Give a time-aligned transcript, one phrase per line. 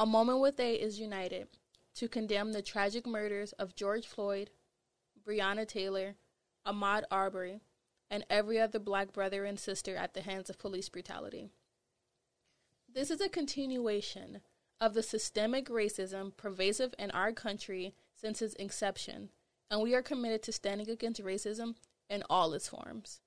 [0.00, 1.48] A Moment with A is united
[1.96, 4.48] to condemn the tragic murders of George Floyd,
[5.22, 6.14] Breonna Taylor,
[6.66, 7.60] Ahmaud Arbery,
[8.10, 11.50] and every other black brother and sister at the hands of police brutality.
[12.90, 14.40] This is a continuation
[14.80, 19.28] of the systemic racism pervasive in our country since its inception,
[19.70, 21.74] and we are committed to standing against racism
[22.08, 23.20] in all its forms.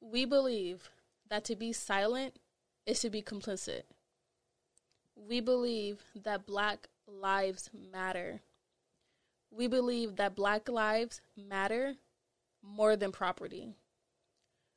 [0.00, 0.90] We believe
[1.30, 2.40] that to be silent
[2.84, 3.82] is to be complicit.
[5.16, 8.42] We believe that black lives matter.
[9.50, 11.94] We believe that black lives matter
[12.62, 13.74] more than property.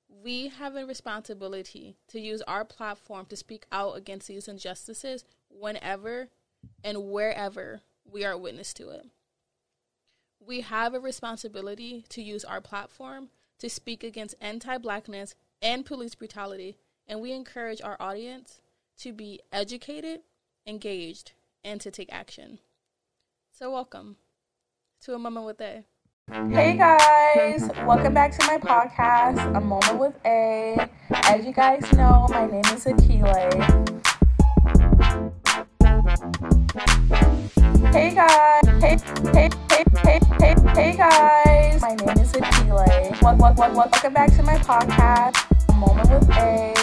[0.09, 6.30] We have a responsibility to use our platform to speak out against these injustices whenever
[6.83, 9.08] and wherever we are witness to it.
[10.39, 16.16] We have a responsibility to use our platform to speak against anti blackness and police
[16.16, 16.77] brutality,
[17.08, 18.61] and we encourage our audience
[18.99, 20.22] to be educated,
[20.67, 21.31] engaged,
[21.63, 22.59] and to take action.
[23.58, 24.17] So, welcome
[25.02, 25.83] to A Moment with A.
[26.52, 30.89] Hey guys, welcome back to my podcast, A Moment with A.
[31.09, 34.03] As you guys know, my name is Akeele.
[37.94, 38.97] Hey guys, hey,
[39.31, 43.22] hey, hey, hey, hey, hey guys, my name is Akeele.
[43.22, 46.73] Wel- wel- wel- Welcome back to my podcast, A Moment with A.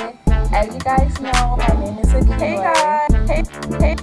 [0.56, 2.39] As you guys know, my name is Akeele.
[2.39, 3.42] Hey guys, hey,
[3.80, 3.96] hey,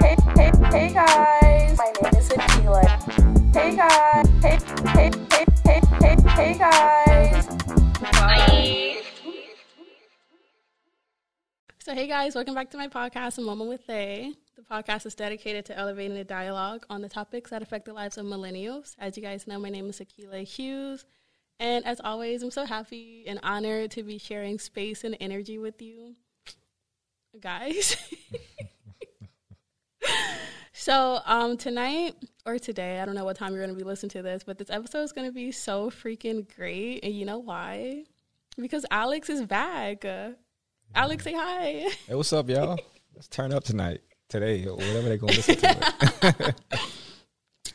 [0.00, 2.28] hey, hey, hey, guys, my name is.
[3.54, 4.58] Hey guys, hey,
[4.92, 7.48] hey, hey, hey, hey, guys.
[11.78, 14.32] So, hey guys, welcome back to my podcast, A Moment with A.
[14.56, 18.18] The podcast is dedicated to elevating the dialogue on the topics that affect the lives
[18.18, 18.96] of millennials.
[18.98, 21.06] As you guys know, my name is Akeele Hughes.
[21.58, 25.80] And as always, I'm so happy and honored to be sharing space and energy with
[25.80, 26.16] you
[27.40, 27.96] guys.
[30.72, 32.14] so, um, tonight
[32.46, 34.58] or today, I don't know what time you're going to be listening to this, but
[34.58, 37.00] this episode is going to be so freaking great.
[37.02, 38.04] And you know why?
[38.56, 40.04] Because Alex is back.
[40.04, 40.30] Uh,
[40.94, 41.88] Alex, say hi.
[42.06, 42.78] Hey, what's up, y'all?
[43.14, 46.54] Let's turn up tonight, today, or whatever they're gonna listen to.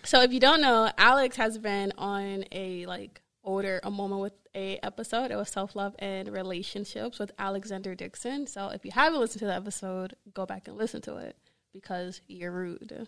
[0.09, 4.33] So if you don't know, Alex has been on a like older a moment with
[4.55, 5.29] a episode.
[5.29, 8.47] It was self love and relationships with Alexander Dixon.
[8.47, 11.35] So if you haven't listened to the episode, go back and listen to it
[11.73, 13.07] because you're rude.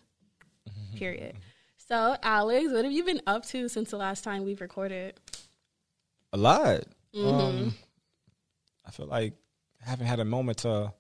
[0.96, 1.36] Period.
[1.78, 5.20] So Alex, what have you been up to since the last time we've recorded?
[6.34, 6.82] A lot.
[7.16, 7.28] Mm-hmm.
[7.28, 7.74] Um,
[8.86, 9.34] I feel like
[9.86, 10.94] I haven't had a moment to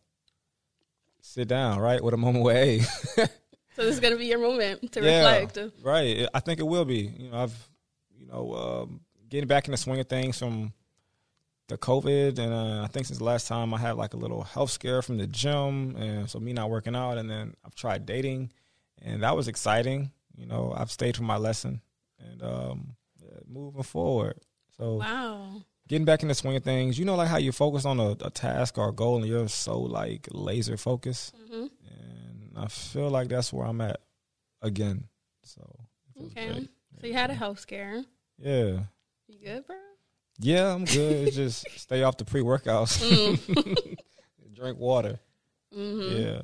[1.22, 3.27] sit down, right, with a moment with A.
[3.73, 5.73] So this is gonna be your moment to Yeah, reflect.
[5.81, 6.28] Right.
[6.33, 7.13] I think it will be.
[7.17, 7.69] You know, I've,
[8.19, 8.99] you know, um,
[9.29, 10.73] getting back in the swing of things from
[11.72, 14.44] the COVID, and uh, I think since the last time I had like a little
[14.44, 18.06] health scare from the gym, and so me not working out, and then I've tried
[18.06, 18.52] dating,
[19.02, 20.12] and that was exciting.
[20.36, 21.82] You know, I've stayed for my lesson,
[22.20, 22.96] and um,
[23.48, 24.40] moving forward.
[24.78, 25.64] So Wow.
[25.88, 28.12] getting back in the swing of things, you know, like how you focus on a,
[28.22, 33.09] a task or a goal, and you're so like laser focused, hmm and I feel
[33.09, 34.02] like that's where I'm at
[34.62, 35.06] again.
[35.44, 35.62] So
[36.22, 36.68] Okay.
[37.00, 38.03] So you had a health scare.
[38.38, 38.82] Yeah.
[39.28, 39.78] You good, bro?
[40.40, 41.34] Yeah, I'm good.
[41.34, 43.02] Just stay off the pre workouts.
[43.02, 43.96] Mm.
[44.53, 45.19] Drink water.
[45.74, 46.42] hmm Yeah.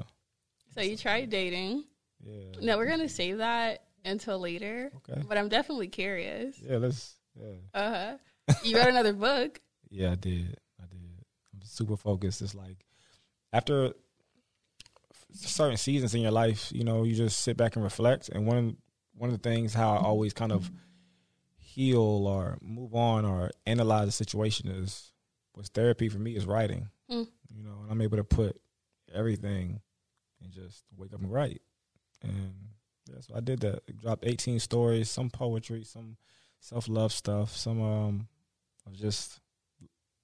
[0.73, 1.83] So you tried dating.
[2.23, 2.59] Yeah.
[2.61, 4.91] No, we're gonna save that until later.
[4.97, 5.21] Okay.
[5.27, 6.55] But I'm definitely curious.
[6.61, 7.53] Yeah, let's yeah.
[7.73, 8.55] Uh huh.
[8.63, 9.59] You wrote another book.
[9.89, 10.57] Yeah, I did.
[10.81, 10.99] I did.
[11.53, 12.41] I'm super focused.
[12.41, 12.83] It's like
[13.53, 13.93] after
[15.31, 18.27] certain seasons in your life, you know, you just sit back and reflect.
[18.27, 18.75] And one
[19.15, 20.69] one of the things how I always kind of
[21.77, 25.13] heal or move on or analyze the situation is
[25.53, 26.89] what's therapy for me is writing.
[27.09, 27.27] Mm.
[27.55, 28.59] You know, and I'm able to put
[29.13, 29.79] everything
[30.41, 31.61] and just wake up and write.
[32.23, 32.53] And
[33.07, 33.83] yeah, so I did that.
[33.87, 36.17] I dropped 18 stories, some poetry, some
[36.61, 38.27] self love stuff, some um
[38.87, 39.39] of just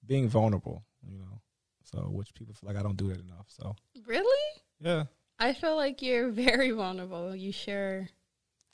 [0.04, 1.40] being vulnerable, you know.
[1.84, 3.46] So which people feel like I don't do that enough.
[3.46, 3.76] So
[4.06, 4.60] Really?
[4.80, 5.04] yeah.
[5.38, 7.36] I feel like you're very vulnerable.
[7.36, 8.08] You share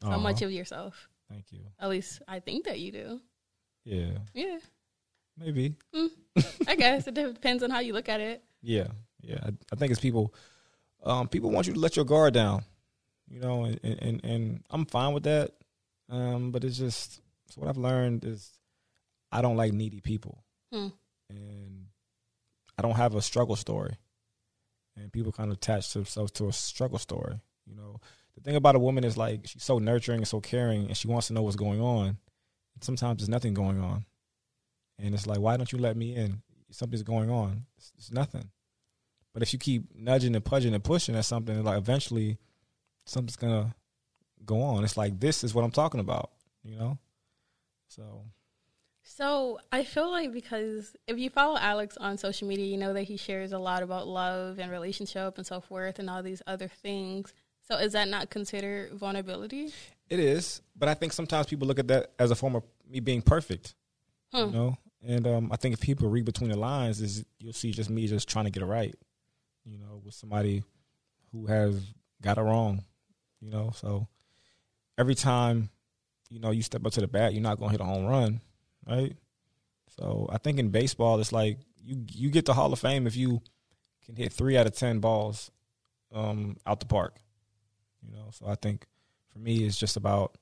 [0.03, 1.10] so Aw, much of yourself.
[1.31, 1.61] Thank you.
[1.79, 3.21] At least I think that you do.
[3.85, 4.19] Yeah.
[4.35, 4.59] Yeah.
[5.38, 5.75] Maybe.
[6.67, 8.43] I guess it depends on how you look at it.
[8.62, 8.88] Yeah.
[9.21, 9.38] Yeah.
[9.43, 10.35] I, I think it's people
[11.03, 12.65] um people want you to let your guard down.
[13.29, 15.53] You know, and and, and I'm fine with that.
[16.11, 18.59] Um, but it's just so what I've learned is
[19.33, 20.43] I don't like needy people.
[20.73, 20.88] Hmm.
[21.29, 21.87] And
[22.76, 23.97] I don't have a struggle story.
[24.97, 27.41] And people kind of attach themselves to a struggle story.
[27.67, 28.00] You know,
[28.35, 31.09] the thing about a woman is like she's so nurturing and so caring and she
[31.09, 32.19] wants to know what's going on.
[32.81, 34.05] Sometimes there's nothing going on.
[34.99, 36.43] And it's like, why don't you let me in?
[36.71, 37.67] Something's going on.
[37.77, 38.50] It's, it's nothing.
[39.32, 42.38] But if you keep nudging and pudging and pushing at something, like eventually
[43.05, 43.75] something's gonna
[44.44, 44.85] go on.
[44.85, 46.31] It's like this is what I'm talking about,
[46.62, 46.99] you know.
[47.88, 48.25] So
[49.03, 53.03] So I feel like because if you follow Alex on social media, you know that
[53.05, 56.69] he shares a lot about love and relationship and so forth and all these other
[56.69, 57.33] things.
[57.69, 59.73] So is that not considered vulnerability?
[60.09, 62.99] it is, but I think sometimes people look at that as a form of me
[62.99, 63.75] being perfect,
[64.47, 64.77] you know.
[65.07, 68.07] And um, I think if people read between the lines, is you'll see just me
[68.09, 68.95] just trying to get it right,
[69.65, 70.65] you know, with somebody
[71.31, 71.81] who has
[72.21, 72.83] got it wrong,
[73.41, 73.71] you know.
[73.75, 74.09] So
[74.99, 75.71] every time,
[76.29, 78.41] you know, you step up to the bat, you're not gonna hit a home run,
[78.87, 79.15] right?
[79.97, 83.17] So I think in baseball, it's like you you get the Hall of Fame if
[83.17, 83.41] you
[84.05, 85.51] can hit three out of ten balls
[86.12, 87.17] um, out the park,
[88.02, 88.29] you know.
[88.32, 88.87] So I think
[89.32, 90.37] for me, it's just about.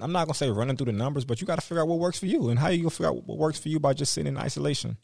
[0.00, 1.98] I'm not gonna say running through the numbers, but you got to figure out what
[1.98, 4.12] works for you, and how you gonna figure out what works for you by just
[4.12, 4.96] sitting in isolation.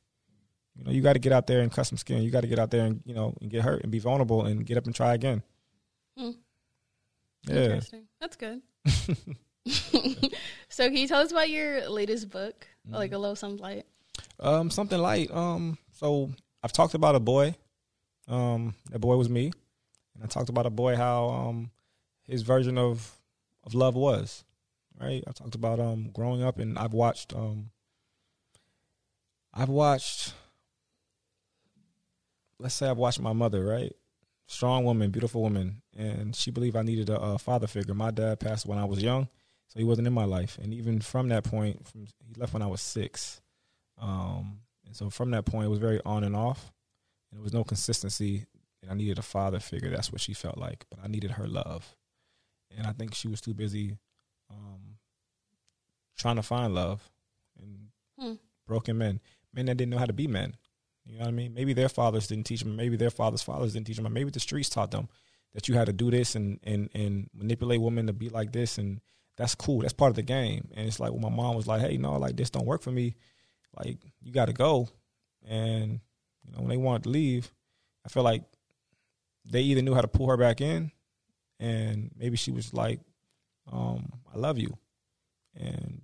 [0.76, 2.22] You know, you got to get out there and cut some skin.
[2.22, 4.44] You got to get out there and you know and get hurt and be vulnerable
[4.44, 5.42] and get up and try again.
[6.18, 6.30] Hmm.
[7.46, 7.56] Yeah.
[7.56, 8.04] Interesting.
[8.20, 8.62] That's good.
[10.68, 13.86] so can you tell us about your latest book, like a little some light?
[14.40, 15.30] Um, something light.
[15.30, 16.30] Um, so
[16.62, 17.54] I've talked about a boy.
[18.26, 19.52] Um, that boy was me,
[20.14, 21.70] and I talked about a boy how um
[22.26, 23.12] his version of
[23.64, 24.44] of love was.
[25.00, 25.24] Right.
[25.26, 27.70] I talked about um growing up, and I've watched um
[29.52, 30.34] I've watched.
[32.58, 33.64] Let's say I've watched my mother.
[33.64, 33.92] Right.
[34.46, 37.94] Strong woman, beautiful woman, and she believed I needed a, a father figure.
[37.94, 39.26] My dad passed when I was young,
[39.68, 42.62] so he wasn't in my life, and even from that point, from he left when
[42.62, 43.40] I was six.
[43.98, 46.72] Um, and so from that point, it was very on and off,
[47.30, 48.44] and there was no consistency.
[48.84, 49.88] And I needed a father figure.
[49.88, 51.96] That's what she felt like, but I needed her love,
[52.76, 53.96] and I think she was too busy
[54.50, 54.98] um,
[56.18, 57.10] trying to find love
[57.58, 57.88] and
[58.18, 58.34] Hmm.
[58.66, 59.20] broken men,
[59.52, 60.54] men that didn't know how to be men.
[61.04, 61.52] You know what I mean?
[61.54, 62.76] Maybe their fathers didn't teach them.
[62.76, 64.12] Maybe their fathers' fathers didn't teach them.
[64.12, 65.08] Maybe the streets taught them
[65.54, 68.78] that you had to do this and and and manipulate women to be like this,
[68.78, 69.00] and
[69.36, 69.80] that's cool.
[69.80, 70.68] That's part of the game.
[70.74, 72.92] And it's like when my mom was like, "Hey, no, like this don't work for
[72.92, 73.16] me.
[73.76, 74.88] Like you got to go."
[75.46, 76.00] And
[76.44, 77.52] you know when they wanted to leave,
[78.06, 78.44] I feel like
[79.44, 80.90] they either knew how to pull her back in,
[81.60, 83.00] and maybe she was like,
[83.70, 84.76] um, "I love you,"
[85.54, 86.02] and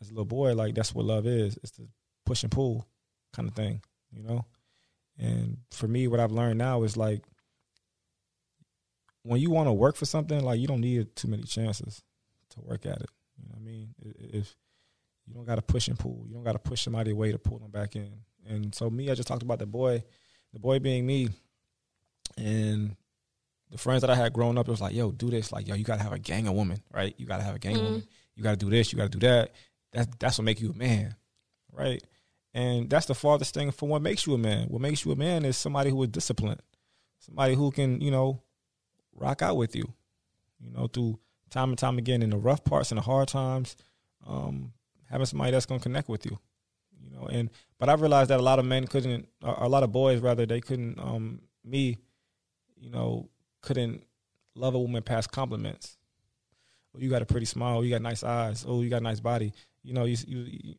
[0.00, 1.58] as a little boy, like that's what love is.
[1.62, 1.88] It's the
[2.24, 2.86] push and pull
[3.32, 3.82] kind of thing,
[4.12, 4.44] you know.
[5.18, 7.24] And for me, what I've learned now is like
[9.22, 12.02] when you want to work for something, like you don't need too many chances
[12.50, 13.10] to work at it.
[13.36, 13.94] You know what I mean?
[14.00, 14.56] If
[15.26, 17.38] you don't got to push and pull, you don't got to push somebody away to
[17.38, 18.12] pull them back in.
[18.48, 20.02] And so me, I just talked about the boy,
[20.52, 21.28] the boy being me,
[22.36, 22.96] and
[23.70, 24.66] the friends that I had growing up.
[24.68, 25.52] It was like, yo, do this.
[25.52, 27.14] Like, yo, you got to have a gang of women, right?
[27.18, 27.84] You got to have a gang of Mhm.
[27.86, 28.04] women.
[28.34, 28.92] You got to do this.
[28.92, 29.52] You got to do that.
[29.92, 31.14] That's that's what make you a man,
[31.72, 32.02] right?
[32.54, 34.68] And that's the farthest thing from what makes you a man.
[34.68, 36.62] What makes you a man is somebody who is disciplined,
[37.18, 38.42] somebody who can, you know,
[39.14, 39.92] rock out with you,
[40.60, 41.18] you know, through
[41.50, 43.76] time and time again in the rough parts and the hard times.
[44.26, 44.72] Um,
[45.10, 46.38] having somebody that's gonna connect with you,
[47.00, 47.26] you know.
[47.26, 50.44] And but I realized that a lot of men couldn't, a lot of boys rather,
[50.46, 50.98] they couldn't.
[50.98, 51.98] Um, me,
[52.78, 53.28] you know,
[53.60, 54.04] couldn't
[54.54, 55.96] love a woman past compliments.
[56.94, 57.84] Oh, you got a pretty smile.
[57.84, 58.64] You got nice eyes.
[58.66, 59.52] Oh, you got a nice body.
[59.82, 60.74] You know, you, you, you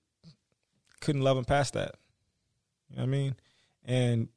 [1.01, 1.96] couldn't love him past that.
[2.90, 3.36] You know what I mean?
[3.86, 4.28] And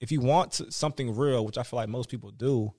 [0.00, 2.72] if you want to- something real, which I feel like most people do,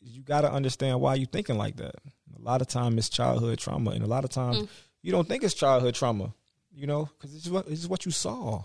[0.00, 1.94] you got to understand why you're thinking like that.
[2.36, 4.68] A lot of time it's childhood trauma, and a lot of times Mm.
[5.02, 6.32] you don't think it's childhood trauma.
[6.72, 8.62] You know, because it's what it's what you saw.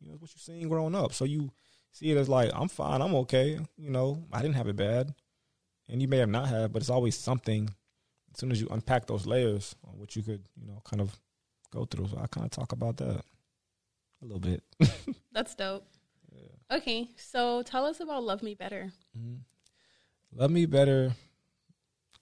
[0.00, 1.12] You know, it's what you seen growing up.
[1.12, 1.50] So you
[1.96, 3.58] see it as like I'm fine, I'm okay.
[3.78, 5.14] You know, I didn't have it bad,
[5.88, 7.70] and you may have not had, but it's always something.
[8.32, 11.16] As soon as you unpack those layers, on what you could, you know, kind of
[11.72, 12.08] go through.
[12.08, 13.22] So I kind of talk about that
[14.22, 14.62] a little bit.
[15.32, 15.86] That's dope.
[16.70, 18.92] Okay, so tell us about Love Me Better.
[19.16, 19.38] Mhm.
[20.34, 21.12] Love me better.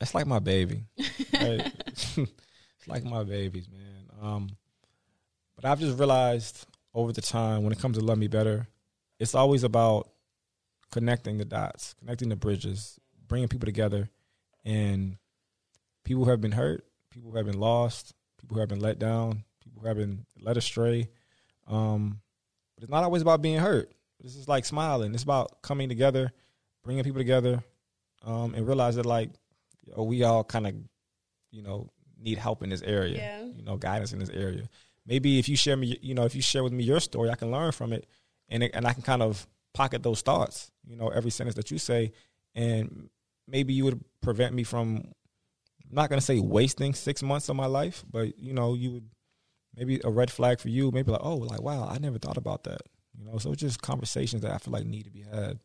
[0.01, 0.85] It's like my baby.
[1.33, 1.73] right?
[1.87, 4.07] it's like my babies, man.
[4.23, 4.51] Um,
[5.57, 8.69] but I've just realized over the time when it comes to love me better,
[9.19, 10.11] it's always about
[10.91, 14.09] connecting the dots, connecting the bridges, bringing people together,
[14.65, 15.17] and
[16.05, 18.99] people who have been hurt, people who have been lost, people who have been let
[18.99, 21.09] down, people who have been led astray.
[21.67, 22.21] Um,
[22.75, 23.93] but it's not always about being hurt.
[24.21, 25.15] This is like smiling.
[25.15, 26.33] It's about coming together,
[26.83, 27.63] bringing people together,
[28.25, 29.31] um, and realize that like
[29.97, 30.75] we all kind of,
[31.51, 33.17] you know, need help in this area.
[33.17, 33.45] Yeah.
[33.45, 34.69] You know, guidance in this area.
[35.07, 37.35] Maybe if you share me, you know, if you share with me your story, I
[37.35, 38.07] can learn from it,
[38.49, 40.71] and it, and I can kind of pocket those thoughts.
[40.87, 42.13] You know, every sentence that you say,
[42.55, 43.09] and
[43.47, 45.13] maybe you would prevent me from.
[45.89, 49.09] I'm not gonna say wasting six months of my life, but you know, you would
[49.77, 50.91] maybe a red flag for you.
[50.91, 52.81] Maybe like, oh, like wow, I never thought about that.
[53.17, 55.61] You know, so it's just conversations that I feel like need to be had,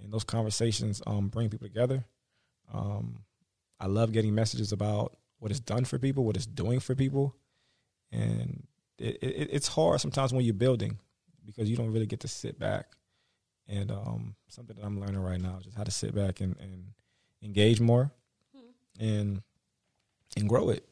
[0.00, 2.04] and those conversations um bring people together.
[2.72, 3.24] Um,
[3.80, 7.36] I love getting messages about what it's done for people, what it's doing for people,
[8.10, 8.66] and
[8.98, 10.98] it, it, it's hard sometimes when you're building
[11.48, 12.92] because you don't really get to sit back.
[13.66, 16.56] And um, something that I'm learning right now is just how to sit back and,
[16.60, 16.84] and
[17.42, 18.10] engage more
[19.00, 19.42] and
[20.36, 20.84] and grow it.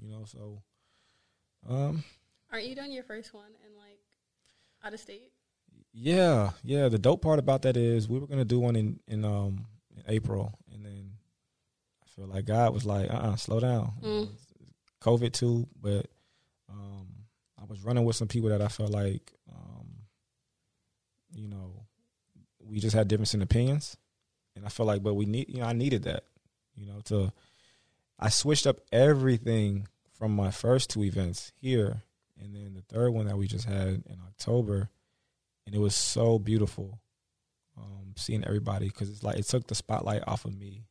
[0.00, 0.62] You know, so
[1.68, 2.04] um,
[2.52, 3.98] Aren't you doing your first one in like
[4.84, 5.32] out of state?
[5.92, 6.88] Yeah, yeah.
[6.88, 9.66] The dope part about that is we were gonna do one in in um
[9.96, 11.10] in April, and then
[12.02, 13.92] I feel like God was like, uh, uh slow down.
[14.02, 14.28] Mm.
[15.00, 16.06] COVID too, but
[16.70, 17.06] um,
[17.60, 19.83] I was running with some people that I felt like, um,
[21.34, 21.84] you know,
[22.60, 23.96] we just had difference in opinions,
[24.56, 26.24] and I felt like, but we need, you know, I needed that,
[26.76, 27.32] you know, to.
[28.18, 32.02] I switched up everything from my first two events here,
[32.40, 34.88] and then the third one that we just had in October,
[35.66, 37.00] and it was so beautiful,
[37.76, 40.84] um, seeing everybody because it's like it took the spotlight off of me,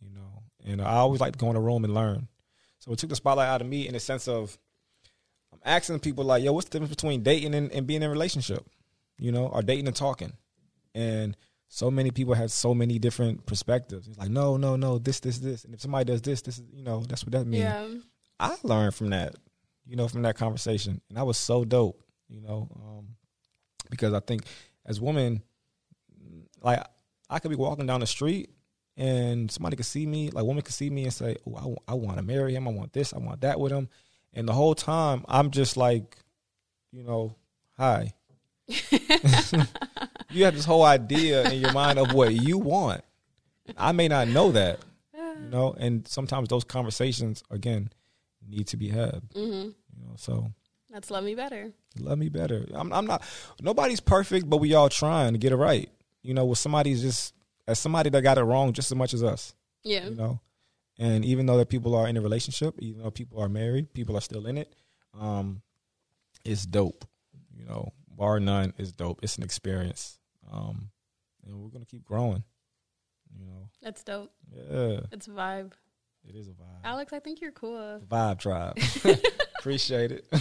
[0.00, 2.28] you know, and I always like to go in a room and learn.
[2.78, 4.56] So it took the spotlight out of me in the sense of
[5.52, 8.12] I'm asking people like, yo, what's the difference between dating and, and being in a
[8.12, 8.64] relationship?
[9.18, 10.32] You know, are dating and talking.
[10.94, 11.36] And
[11.68, 14.08] so many people have so many different perspectives.
[14.08, 15.64] It's like, no, no, no, this, this, this.
[15.64, 17.64] And if somebody does this, this is you know, that's what that means.
[17.64, 17.88] Yeah.
[18.40, 19.34] I learned from that,
[19.86, 21.00] you know, from that conversation.
[21.08, 23.08] And that was so dope, you know, um,
[23.90, 24.44] because I think
[24.86, 25.42] as women,
[26.62, 26.82] like
[27.28, 28.50] I could be walking down the street
[28.96, 31.94] and somebody could see me, like woman could see me and say, "Oh, I, I
[31.94, 32.66] want to marry him.
[32.66, 33.14] I want this.
[33.14, 33.88] I want that with him."
[34.32, 36.16] And the whole time, I'm just like,
[36.90, 37.36] you know,
[37.76, 38.12] hi.
[40.30, 43.02] you have this whole idea in your mind of what you want.
[43.76, 44.80] I may not know that,
[45.14, 47.90] you know, and sometimes those conversations again
[48.46, 49.22] need to be had.
[49.34, 49.70] Mm-hmm.
[49.70, 50.50] You know, so
[50.90, 51.72] That's love me better.
[51.98, 52.66] love me better.
[52.72, 53.22] I'm, I'm not.
[53.60, 55.88] Nobody's perfect, but we all trying to get it right.
[56.22, 57.34] You know, with somebody's just
[57.66, 59.54] as somebody that got it wrong just as much as us.
[59.82, 60.04] Yeah.
[60.08, 60.40] You know,
[60.98, 64.16] and even though that people are in a relationship, even though people are married, people
[64.16, 64.74] are still in it.
[65.18, 65.62] Um,
[66.44, 67.04] it's dope.
[67.56, 69.20] You know, bar none is dope.
[69.22, 70.18] It's an experience.
[70.52, 70.90] Um,
[71.46, 72.42] and we're gonna keep growing.
[73.38, 74.32] You know, That's dope.
[74.50, 75.72] yeah, It's a vibe.
[76.26, 76.80] it is a vibe.
[76.84, 78.00] Alex, I think you're cool.
[78.10, 78.78] Vibe tribe.
[79.58, 80.26] Appreciate it.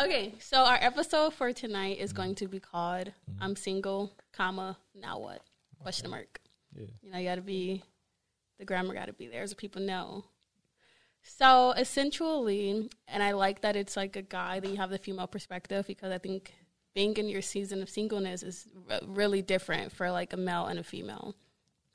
[0.00, 5.18] Okay, so our episode for tonight is going to be called "I'm single, comma now
[5.18, 5.42] what?"
[5.80, 6.38] Question mark.
[6.72, 6.86] Yeah.
[7.02, 7.82] You know, you got to be
[8.60, 10.24] the grammar got to be there so people know.
[11.22, 15.26] So essentially, and I like that it's like a guy that you have the female
[15.26, 16.54] perspective because I think
[16.98, 20.80] being in your season of singleness is r- really different for like a male and
[20.80, 21.36] a female,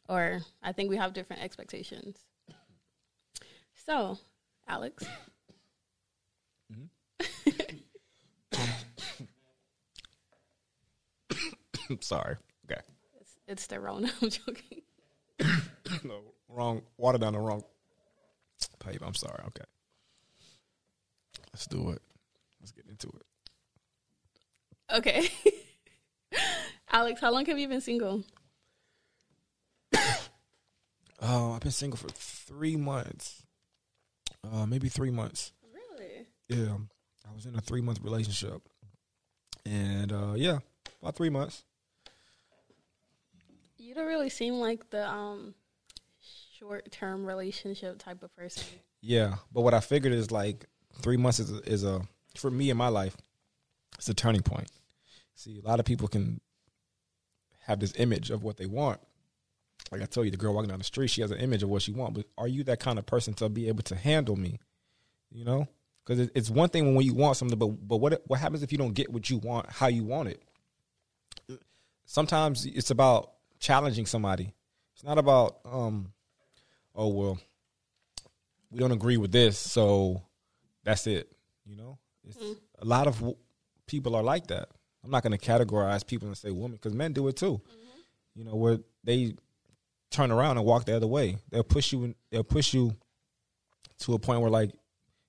[0.07, 2.19] or I think we have different expectations.
[3.86, 4.17] So,
[4.65, 5.03] Alex,
[6.72, 6.89] I'm
[8.53, 9.25] mm-hmm.
[12.00, 12.38] Sorry.
[12.72, 12.79] Okay.
[13.19, 14.10] it's, it's the Rona.
[14.22, 14.83] I'm joking.
[16.05, 17.62] no, wrong water down the wrong
[18.79, 19.03] pipe.
[19.05, 19.43] I'm sorry.
[19.48, 19.65] Okay.
[21.51, 22.01] Let's do it.
[22.62, 23.25] Let's get into it.
[24.92, 25.30] Okay.
[26.92, 28.24] Alex, how long have you been single?
[29.94, 30.00] Uh,
[31.54, 33.44] I've been single for three months.
[34.44, 35.54] Uh, maybe three months.
[35.74, 36.28] Really?
[36.50, 36.75] Yeah,
[37.30, 38.62] I was in a three month relationship,
[39.66, 40.60] and uh, yeah,
[41.02, 41.63] about three months.
[43.78, 45.56] You don't really seem like the um
[46.58, 48.63] short term relationship type of person.
[49.02, 50.66] Yeah, but what I figured is like
[51.02, 52.02] three months is is a
[52.36, 53.16] for me in my life,
[53.98, 54.70] it's a turning point.
[55.36, 56.42] See, a lot of people can
[57.66, 59.00] have this image of what they want.
[59.92, 61.70] Like I told you, the girl walking down the street, she has an image of
[61.70, 62.18] what she wants.
[62.18, 64.60] But are you that kind of person to be able to handle me?
[65.32, 65.68] You know,
[66.06, 68.78] because it's one thing when you want something, but but what what happens if you
[68.78, 70.42] don't get what you want, how you want it?
[72.06, 74.54] Sometimes it's about challenging somebody.
[74.94, 76.12] It's not about um,
[76.96, 77.40] oh well,
[78.72, 80.22] we don't agree with this, so
[80.84, 81.32] that's it.
[81.66, 81.98] You know,
[82.28, 82.38] it's,
[82.80, 83.24] a lot of
[83.94, 84.70] people are like that.
[85.04, 87.62] I'm not going to categorize people and say women because men do it too.
[87.62, 88.40] Mm-hmm.
[88.40, 89.36] You know, where they
[90.10, 91.38] turn around and walk the other way.
[91.52, 92.06] They'll push you.
[92.06, 92.96] In, they'll push you
[94.00, 94.72] to a point where like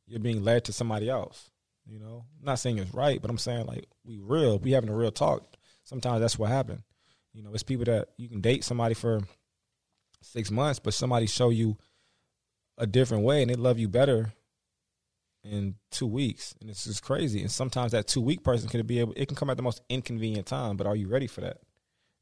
[0.06, 1.50] you're being led to somebody else.
[1.86, 4.58] You know, I'm not saying it's right, but I'm saying like we real.
[4.58, 5.44] We having a real talk.
[5.84, 6.82] Sometimes that's what happened.
[7.34, 9.20] You know, it's people that you can date somebody for
[10.22, 11.76] six months, but somebody show you
[12.78, 14.32] a different way and they love you better
[15.44, 16.54] in two weeks.
[16.60, 17.40] And it's just crazy.
[17.40, 19.82] And sometimes that two week person can be able it can come at the most
[19.88, 21.58] inconvenient time, but are you ready for that?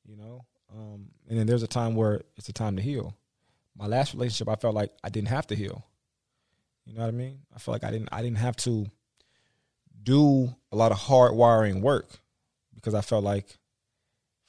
[0.04, 0.44] You know?
[0.74, 3.14] Um, and then there's a time where it's a time to heal.
[3.76, 5.84] My last relationship I felt like I didn't have to heal.
[6.84, 7.38] You know what I mean?
[7.54, 8.86] I feel like I didn't I didn't have to
[10.02, 12.08] do a lot of hard wiring work
[12.74, 13.58] because I felt like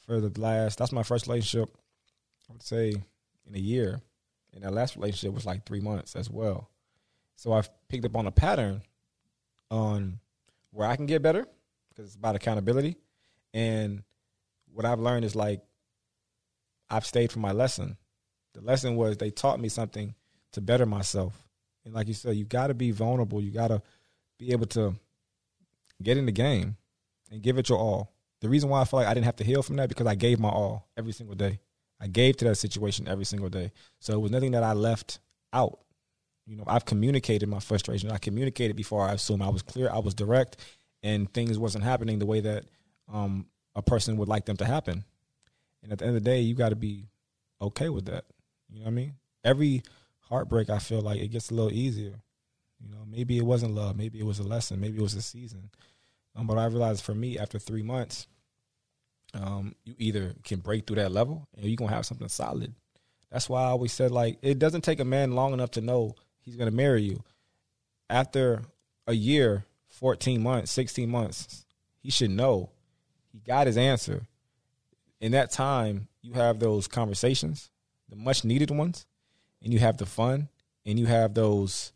[0.05, 1.69] for the last that's my first relationship
[2.49, 2.95] I would say
[3.45, 4.01] in a year
[4.53, 6.69] and that last relationship was like three months as well.
[7.35, 8.81] So I've picked up on a pattern
[9.69, 10.19] on
[10.71, 11.45] where I can get better
[11.89, 12.97] because it's about accountability.
[13.53, 14.03] And
[14.71, 15.61] what I've learned is like
[16.89, 17.97] I've stayed for my lesson.
[18.53, 20.13] The lesson was they taught me something
[20.51, 21.47] to better myself.
[21.85, 23.41] And like you said, you got to be vulnerable.
[23.41, 23.81] You got to
[24.37, 24.95] be able to
[26.01, 26.77] get in the game
[27.31, 28.13] and give it your all.
[28.41, 30.15] The reason why I feel like I didn't have to heal from that because I
[30.15, 31.59] gave my all every single day.
[31.99, 33.71] I gave to that situation every single day.
[33.99, 35.19] So it was nothing that I left
[35.51, 35.79] out.
[36.45, 38.11] You know, I've communicated my frustration.
[38.11, 40.57] I communicated before I assume I was clear, I was direct,
[41.01, 42.65] and things wasn't happening the way that
[43.11, 43.45] um,
[43.75, 45.05] a person would like them to happen.
[45.81, 47.05] And at the end of the day, you got to be
[47.61, 48.25] okay with that.
[48.69, 49.13] You know what I mean?
[49.43, 49.83] Every
[50.19, 52.19] heartbreak, I feel like it gets a little easier.
[52.79, 55.21] You know, maybe it wasn't love, maybe it was a lesson, maybe it was a
[55.21, 55.69] season.
[56.35, 58.27] Um, but I realized for me, after three months,
[59.33, 62.73] um, you either can break through that level, and you're gonna have something solid.
[63.31, 66.15] That's why I always said like it doesn't take a man long enough to know
[66.43, 67.23] he's gonna marry you.
[68.09, 68.61] After
[69.07, 71.65] a year, fourteen months, sixteen months,
[72.01, 72.69] he should know
[73.31, 74.21] he got his answer.
[75.19, 77.71] In that time, you have those conversations,
[78.09, 79.05] the much needed ones,
[79.61, 80.49] and you have the fun,
[80.85, 81.93] and you have those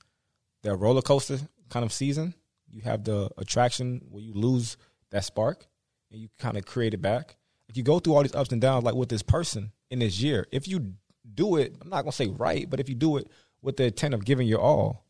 [0.63, 1.39] that roller coaster
[1.69, 2.33] kind of season.
[2.69, 4.77] You have the attraction where you lose
[5.11, 5.65] that spark
[6.11, 7.35] and you kind of create it back.
[7.69, 10.21] If you go through all these ups and downs, like with this person in this
[10.21, 10.93] year, if you
[11.33, 13.29] do it, I'm not gonna say right, but if you do it
[13.61, 15.03] with the intent of giving your all,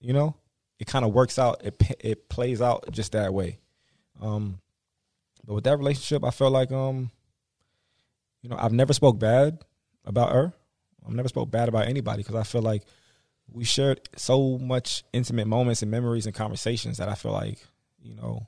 [0.00, 0.34] you know,
[0.78, 1.64] it kind of works out.
[1.64, 3.58] It it plays out just that way.
[4.20, 4.60] Um,
[5.44, 7.10] but with that relationship, I felt like um,
[8.42, 9.58] you know, I've never spoke bad
[10.04, 10.52] about her.
[11.06, 12.82] I've never spoke bad about anybody because I feel like
[13.50, 17.58] we shared so much intimate moments and memories and conversations that I feel like
[18.00, 18.46] you know,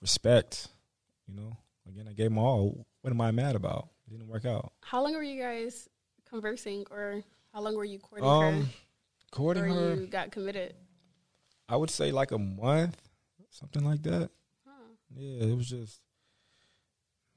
[0.00, 0.68] respect
[1.26, 1.56] you know,
[1.88, 2.86] again, I gave them all.
[3.02, 3.88] What am I mad about?
[4.06, 4.72] It didn't work out.
[4.82, 5.88] How long were you guys
[6.28, 7.22] conversing, or
[7.54, 8.68] how long were you courting Um, her?
[9.30, 10.74] courting Before her, you got committed.
[11.68, 13.00] I would say like a month,
[13.50, 14.30] something like that.
[14.66, 14.72] Huh.
[15.16, 16.00] Yeah, it was just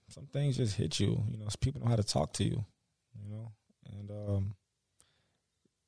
[0.10, 1.24] some things just hit you.
[1.30, 2.65] You know, people know how to talk to you.
[3.24, 3.52] You know,
[3.92, 4.56] and um,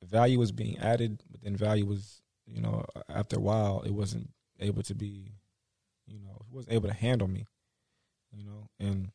[0.04, 4.30] value was being added, but then value was, you know, after a while, it wasn't
[4.58, 5.32] able to be,
[6.06, 7.46] you know, it wasn't able to handle me.
[8.32, 9.10] You know, and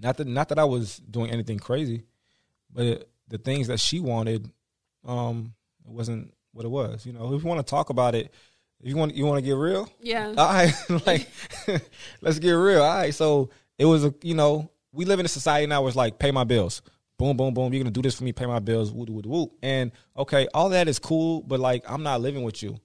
[0.00, 2.04] not that not that I was doing anything crazy,
[2.70, 4.50] but it, the things that she wanted,
[5.04, 5.54] um,
[5.86, 7.04] it wasn't what it was.
[7.06, 8.32] You know, if you want to talk about it,
[8.80, 10.28] if you want you want to get real, Yeah.
[10.36, 10.72] all right,
[11.06, 11.28] like
[12.20, 12.82] let's get real.
[12.82, 15.88] All right, so it was a you know we live in a society now where
[15.88, 16.82] it's like pay my bills,
[17.18, 17.72] boom, boom, boom.
[17.72, 19.50] You're gonna do this for me, pay my bills, woo, woo, woo.
[19.62, 22.78] And okay, all that is cool, but like I'm not living with you,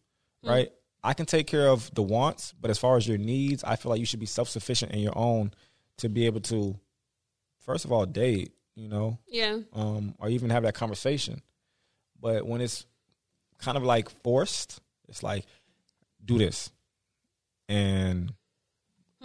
[0.44, 0.70] right?
[1.06, 3.90] I can take care of the wants, but as far as your needs, I feel
[3.90, 5.52] like you should be self sufficient in your own
[5.98, 6.80] to be able to,
[7.60, 9.60] first of all, date, you know, Yeah.
[9.74, 11.42] um, or even have that conversation.
[12.20, 12.86] But when it's
[13.60, 15.46] kind of like forced, it's like,
[16.24, 16.70] do this.
[17.70, 18.34] And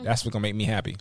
[0.03, 0.97] that's what's gonna make me happy.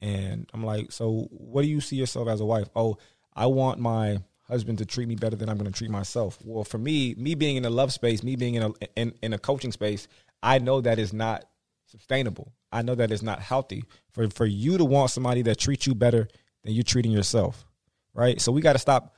[0.00, 2.68] And I'm like, so what do you see yourself as a wife?
[2.76, 2.98] Oh,
[3.34, 6.38] I want my husband to treat me better than I'm gonna treat myself.
[6.44, 9.32] Well, for me, me being in a love space, me being in a in, in
[9.32, 10.06] a coaching space,
[10.42, 11.44] I know that is not
[11.86, 12.52] sustainable.
[12.72, 13.84] I know that is not healthy.
[14.10, 16.28] For for you to want somebody that treats you better
[16.66, 17.64] than you're treating yourself.
[18.12, 18.40] Right?
[18.40, 19.16] So we gotta stop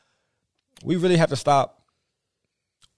[0.84, 1.82] we really have to stop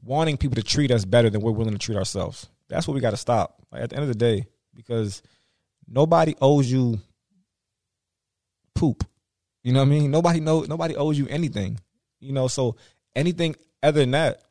[0.03, 2.49] wanting people to treat us better than we're willing to treat ourselves.
[2.69, 5.23] That's what we got to stop like, at the end of the day because
[5.89, 7.01] nobody owes you
[8.75, 9.05] poop.
[9.63, 10.11] You know what I mean?
[10.11, 11.79] Nobody know nobody owes you anything.
[12.19, 12.77] You know, so
[13.15, 14.43] anything other than that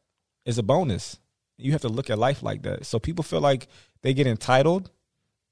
[0.46, 1.18] is a bonus.
[1.58, 2.86] You have to look at life like that.
[2.86, 3.68] So people feel like
[4.02, 4.92] they get entitled.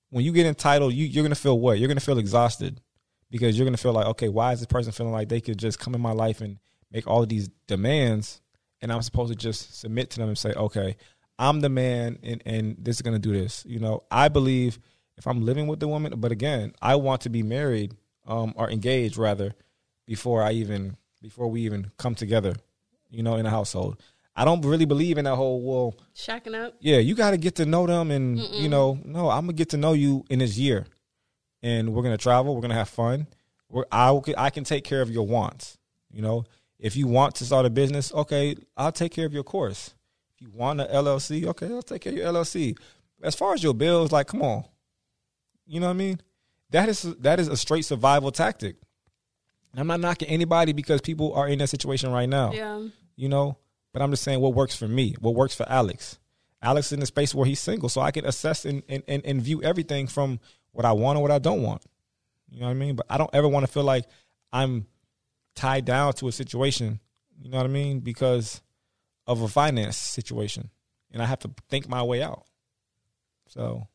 [0.10, 1.79] When you get entitled, you, you're gonna feel what?
[1.79, 2.81] You're gonna feel exhausted
[3.30, 5.80] because you're gonna feel like, okay, why is this person feeling like they could just
[5.80, 6.58] come in my life and
[6.92, 8.42] make all of these demands,
[8.82, 10.96] and I'm supposed to just submit to them and say, okay,
[11.40, 13.63] I'm the man, and and this is gonna do this.
[13.68, 14.80] You know, I believe
[15.18, 17.94] if I'm living with the woman, but again, I want to be married
[18.26, 19.54] um, or engaged rather
[20.06, 22.56] before I even before we even come together.
[23.10, 24.02] You know, in a household.
[24.36, 26.76] I don't really believe in that whole well Shacking up.
[26.80, 29.70] yeah, you got to get to know them, and you know, no, I'm gonna get
[29.70, 30.86] to know you in this year,
[31.63, 33.28] and we're gonna travel, we're gonna have fun.
[33.70, 35.78] We're, I I can take care of your wants.
[36.12, 36.46] You know,
[36.80, 39.93] if you want to start a business, okay, I'll take care of your course.
[40.36, 42.78] If you want an LLC, okay, I'll take care of your LLC.
[43.24, 44.63] As far as your bills, like, come on,
[45.65, 46.22] you know what I mean?
[46.70, 48.76] That is that is a straight survival tactic.
[49.76, 52.88] I'm not knocking anybody because people are in that situation right now Yeah.
[53.15, 53.58] you know.
[53.93, 56.20] But I'm just saying what works for me, what works for Alex.
[56.62, 59.24] Alex is in a space where he's single, so I can assess and, and, and,
[59.26, 60.39] and view everything from
[60.71, 61.84] what I want or what I don't want.
[62.49, 62.95] You know what I mean?
[62.95, 64.06] But I don't ever want to feel like
[64.53, 64.88] I'm
[65.56, 66.99] tied down to a situation
[67.41, 67.99] You know what I mean?
[67.99, 68.62] Because
[69.25, 70.69] of a finance situation,
[71.12, 72.45] and I have to think my way out.
[73.47, 73.88] So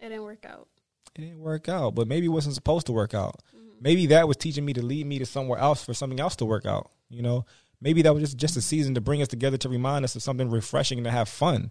[0.00, 0.68] It didn't work out.
[1.14, 3.40] it didn't work out, but maybe it wasn't supposed to work out.
[3.56, 3.68] Mm-hmm.
[3.80, 6.44] Maybe that was teaching me to lead me to somewhere else for something else to
[6.44, 6.90] work out.
[7.08, 7.46] You know,
[7.80, 10.22] maybe that was just just a season to bring us together to remind us of
[10.22, 11.70] something refreshing and to have fun.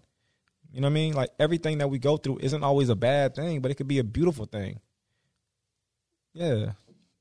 [0.74, 1.14] You know what I mean?
[1.14, 4.00] Like everything that we go through isn't always a bad thing, but it could be
[4.00, 4.80] a beautiful thing.
[6.32, 6.72] Yeah.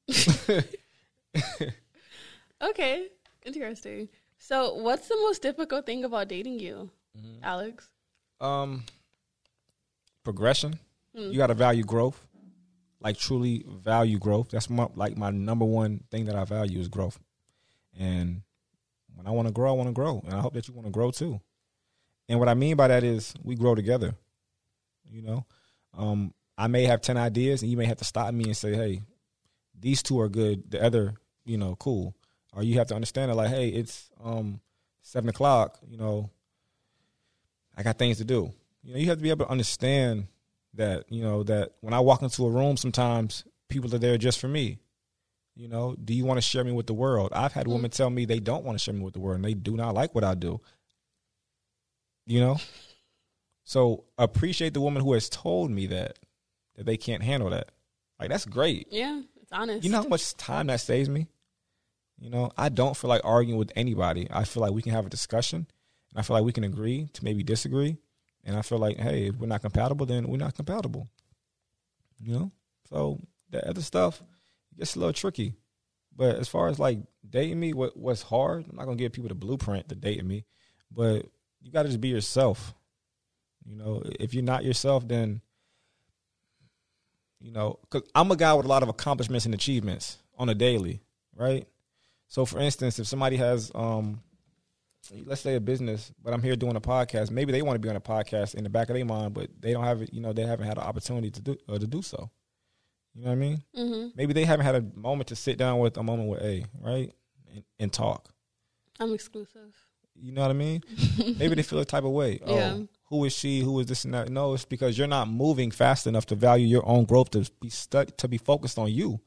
[2.62, 3.08] Okay,
[3.46, 4.08] interesting.
[4.38, 7.44] So, what's the most difficult thing about dating you, Mm-hmm.
[7.44, 7.90] Alex?
[8.42, 8.84] um
[10.24, 10.80] progression
[11.14, 12.20] you got to value growth
[13.00, 16.88] like truly value growth that's my like my number one thing that i value is
[16.88, 17.20] growth
[18.00, 18.42] and
[19.16, 20.88] when i want to grow i want to grow and i hope that you want
[20.88, 21.40] to grow too
[22.30, 24.14] and what i mean by that is we grow together
[25.10, 25.46] you know
[25.98, 28.74] um i may have 10 ideas and you may have to stop me and say
[28.74, 29.02] hey
[29.80, 31.14] these two are good the other
[31.46, 32.16] you know cool
[32.54, 34.60] or you have to understand that like hey it's um
[35.02, 36.30] seven o'clock you know
[37.76, 38.52] I got things to do.
[38.84, 40.28] You know, you have to be able to understand
[40.76, 44.40] that, you know, that when I walk into a room sometimes people are there just
[44.40, 44.80] for me.
[45.56, 47.32] You know, do you want to share me with the world?
[47.32, 49.46] I've had women tell me they don't want to share me with the world and
[49.46, 50.60] they do not like what I do.
[52.26, 52.58] You know?
[53.64, 56.20] So appreciate the woman who has told me that
[56.76, 57.70] that they can't handle that.
[58.20, 58.88] Like that's great.
[58.92, 59.84] Yeah, it's honest.
[59.84, 61.28] You know how much time that saves me?
[62.20, 64.28] You know, I don't feel like arguing with anybody.
[64.32, 65.68] I feel like we can have a discussion
[66.12, 67.98] and I feel like we can agree to maybe disagree.
[68.46, 71.08] And I feel like, hey, if we're not compatible, then we're not compatible.
[72.20, 72.52] You know?
[72.90, 74.22] So the other stuff
[74.78, 75.54] gets a little tricky.
[76.16, 79.30] But as far as like dating me, what what's hard, I'm not gonna give people
[79.30, 80.46] the blueprint to dating me.
[80.92, 81.26] But
[81.64, 82.74] you gotta just be yourself.
[83.66, 85.42] You know, if you're not yourself, then
[87.40, 90.56] you know, because I'm a guy with a lot of accomplishments and achievements on a
[90.56, 91.02] daily,
[91.36, 91.68] right?
[92.28, 94.22] So, for instance, if somebody has, um,
[95.26, 97.90] let's say a business, but I'm here doing a podcast, maybe they want to be
[97.90, 100.14] on a podcast in the back of their mind, but they don't have it.
[100.14, 102.30] You know, they haven't had an opportunity to do uh, to do so.
[103.14, 103.64] You know what I mean?
[103.76, 106.66] hmm Maybe they haven't had a moment to sit down with a moment with A,
[106.82, 107.14] right,
[107.54, 108.30] and, and talk.
[109.00, 109.76] I'm exclusive.
[110.16, 110.84] You know what I mean?
[111.38, 112.40] Maybe they feel a type of way.
[112.46, 112.78] Oh, Yeah.
[113.10, 113.60] who is she?
[113.62, 114.30] Who is this and that?
[114.30, 117.70] No, it's because you're not moving fast enough to value your own growth to be
[117.70, 119.20] stuck to be focused on you.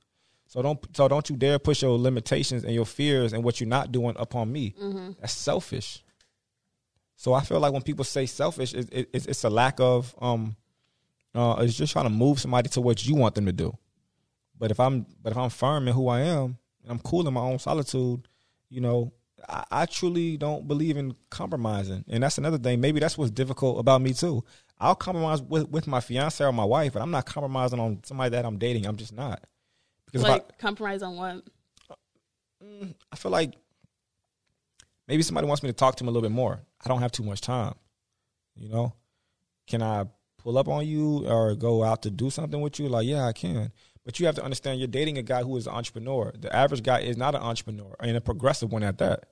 [0.48, 3.68] So don't so don't you dare push your limitations and your fears and what you're
[3.68, 4.74] not doing upon me.
[5.20, 6.02] That's selfish.
[7.16, 10.14] So I feel like when people say selfish, it, it, it's, it's a lack of
[10.20, 10.54] um,
[11.34, 13.76] uh, it's just trying to move somebody to what you want them to do.
[14.58, 17.34] But if I'm but if I'm firm in who I am and I'm cool in
[17.34, 18.28] my own solitude,
[18.70, 19.12] you know,
[19.48, 22.04] I, I truly don't believe in compromising.
[22.08, 22.80] And that's another thing.
[22.80, 24.44] Maybe that's what's difficult about me too.
[24.78, 28.30] I'll compromise with, with my fiance or my wife, but I'm not compromising on somebody
[28.30, 28.86] that I'm dating.
[28.86, 29.44] I'm just not.
[30.06, 31.42] Because if I- Like compromise on what?
[32.62, 33.54] Mm, I feel like
[35.08, 36.60] maybe somebody wants me to talk to them a little bit more.
[36.84, 37.74] I don't have too much time.
[38.54, 38.94] You know,
[39.66, 40.04] can I
[40.38, 42.88] pull up on you or go out to do something with you?
[42.88, 43.72] Like, yeah, I can.
[44.06, 46.32] But you have to understand you're dating a guy who is an entrepreneur.
[46.38, 49.26] The average guy is not an entrepreneur and a progressive one at that.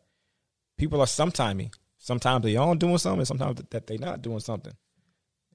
[0.76, 1.72] People are sometimey.
[1.96, 4.72] Sometimes they are doing something, sometimes that they're not doing something.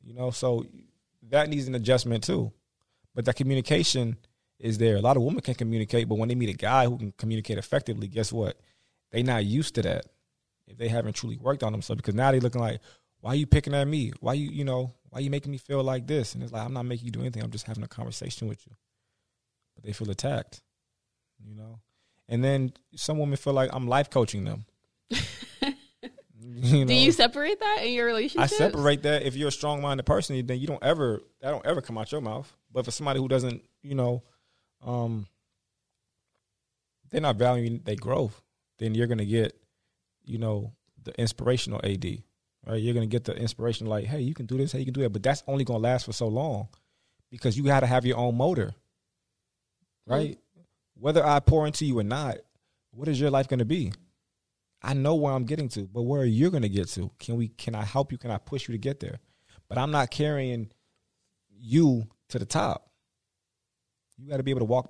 [0.02, 0.66] You know, so
[1.30, 2.54] that needs an adjustment too.
[3.14, 4.16] But that communication
[4.58, 4.96] is there.
[4.96, 7.58] A lot of women can communicate, but when they meet a guy who can communicate
[7.58, 8.58] effectively, guess what?
[9.12, 10.06] They not used to that
[10.66, 12.02] if they haven't truly worked on themselves.
[12.02, 12.80] Because now they're looking like,
[13.20, 14.14] why are you picking at me?
[14.22, 16.36] Why you you know why you making me feel like this?
[16.36, 17.44] And it's like I'm not making you do anything.
[17.44, 18.74] I'm just having a conversation with you.
[19.80, 20.62] But they feel attacked,
[21.46, 21.80] you know.
[22.28, 24.66] And then some women feel like I'm life coaching them.
[26.42, 26.86] you know?
[26.86, 28.44] Do you separate that in your relationship?
[28.44, 29.24] I separate that.
[29.24, 32.12] If you're a strong minded person, then you don't ever that don't ever come out
[32.12, 32.54] your mouth.
[32.72, 34.24] But for somebody who doesn't, you know,
[34.86, 35.28] um,
[37.10, 38.42] they're not valuing their growth,
[38.80, 39.58] then you're gonna get,
[40.26, 42.06] you know, the inspirational AD.
[42.68, 42.82] Right?
[42.82, 45.02] You're gonna get the inspiration like, hey, you can do this, hey, you can do
[45.02, 45.14] that.
[45.14, 46.68] But that's only gonna last for so long
[47.32, 48.74] because you gotta have your own motor.
[50.10, 50.38] Right?
[50.96, 52.38] Whether I pour into you or not,
[52.92, 53.94] what is your life gonna be?
[54.82, 57.12] I know where I'm getting to, but where are you're going to get to?
[57.20, 57.50] Can we?
[57.50, 58.18] Can I help you?
[58.18, 59.20] Can I push you to get there?
[59.68, 60.72] But I'm not carrying
[61.50, 62.90] you to the top.
[64.18, 64.90] You got to be able to walk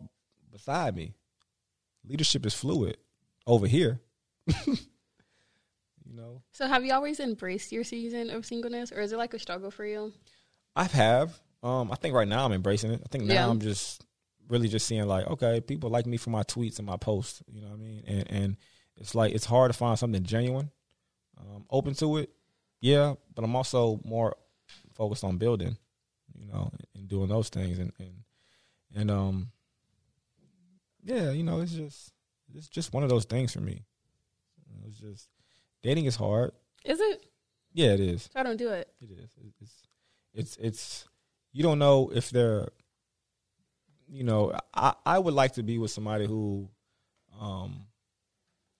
[0.52, 1.16] beside me.
[2.08, 2.98] Leadership is fluid
[3.48, 4.00] over here.
[4.68, 4.78] you
[6.06, 9.40] know, So, have you always embraced your season of singleness, or is it like a
[9.40, 10.14] struggle for you?
[10.76, 11.40] I have.
[11.62, 13.02] Um, I think right now I'm embracing it.
[13.04, 13.50] I think now Yeah.
[13.50, 14.06] I'm just
[14.50, 17.42] really just seeing like, okay, people like me for my tweets and my posts.
[17.48, 18.04] You know what I mean?
[18.08, 18.58] And and
[18.98, 20.72] it's like it's hard to find something genuine.
[21.40, 22.32] Um, open to it,
[22.82, 24.36] yeah, but I'm also more
[24.94, 25.78] focused on building,
[26.38, 28.24] you know, and doing those things and and
[28.94, 29.52] and um,
[31.04, 32.12] yeah, you know, it's just
[32.54, 33.86] it's just one of those things for me.
[34.86, 35.30] it's just
[35.82, 36.52] dating is hard.
[36.84, 37.26] Is it?
[37.74, 38.30] Yeah, it is.
[38.34, 38.90] So I don't do it.
[39.00, 39.32] It is.
[39.62, 39.88] It's
[40.34, 41.08] it's it's
[41.54, 42.70] you don't know if they're
[44.10, 46.70] you know, I I would like to be with somebody who
[47.40, 47.86] um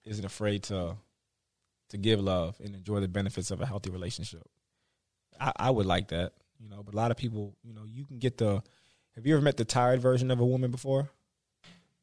[0.04, 0.96] isn't afraid to
[1.90, 4.42] to give love and enjoy the benefits of a healthy relationship.
[5.38, 8.04] I, I would like that, you know, but a lot of people, you know, you
[8.04, 8.62] can get the
[9.16, 11.10] have you ever met the tired version of a woman before?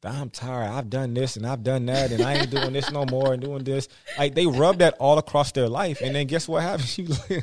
[0.04, 0.70] I'm tired.
[0.70, 3.42] I've done this and I've done that, and I ain't doing this no more and
[3.42, 3.88] doing this.
[4.16, 6.98] Like they rub that all across their life, and then guess what happens?
[7.08, 7.42] You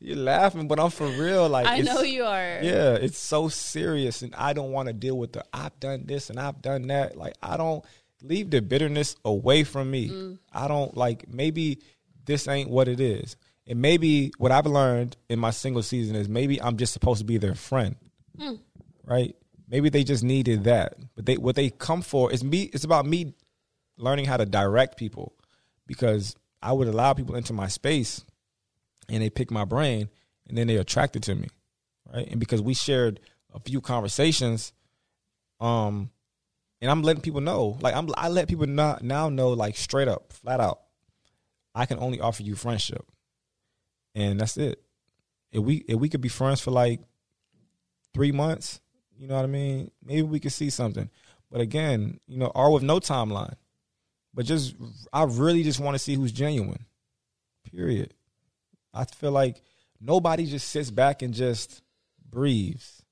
[0.00, 1.48] you're laughing, but I'm for real.
[1.48, 2.58] Like I know you are.
[2.62, 6.28] yeah, it's so serious, and I don't want to deal with the I've done this
[6.28, 7.16] and I've done that.
[7.16, 7.84] Like I don't
[8.22, 10.08] leave the bitterness away from me.
[10.08, 10.38] Mm.
[10.52, 11.78] I don't like maybe
[12.24, 13.36] this ain't what it is,
[13.66, 17.24] and maybe what I've learned in my single season is maybe I'm just supposed to
[17.24, 17.94] be their friend,
[18.36, 18.58] mm.
[19.04, 19.36] right?
[19.72, 22.70] Maybe they just needed that, but they what they come for is me.
[22.72, 23.34] It's about me
[23.96, 25.34] learning how to direct people.
[25.88, 28.24] Because I would allow people into my space
[29.08, 30.08] and they pick my brain
[30.46, 31.48] and then they're attracted to me
[32.12, 32.28] right?
[32.28, 33.20] And because we shared
[33.52, 34.72] a few conversations
[35.60, 36.10] um
[36.80, 40.08] and i'm letting people know like i'm i let people not now know like straight
[40.08, 40.80] up flat out
[41.74, 43.04] i can only offer you friendship.
[44.14, 44.82] And that's it.
[45.52, 47.00] If we if we could be friends for like
[48.12, 48.80] three months
[49.16, 51.08] you know what i mean maybe we could see something
[51.50, 53.54] but again you know or with no timeline
[54.34, 54.74] but just
[55.12, 56.86] i really just want to see who's genuine
[57.70, 58.14] period
[58.94, 59.62] I feel like
[60.00, 61.80] nobody just sits back and just
[62.28, 63.02] breathes.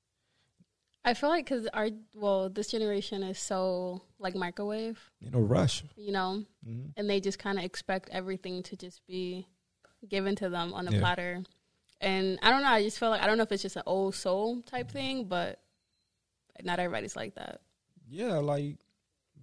[1.06, 5.82] I feel like because our well, this generation is so like microwave, In a rush.
[5.96, 6.92] you know, Mhm.
[6.98, 9.46] and they just kind of expect everything to just be
[10.06, 10.98] given to them on a Yeah.
[10.98, 11.42] platter.
[12.02, 12.68] And I don't know.
[12.68, 15.24] I just feel like I don't know if it's just an old soul type thing,
[15.24, 15.60] but
[16.64, 17.60] not everybody's like that.
[18.08, 18.76] Yeah, like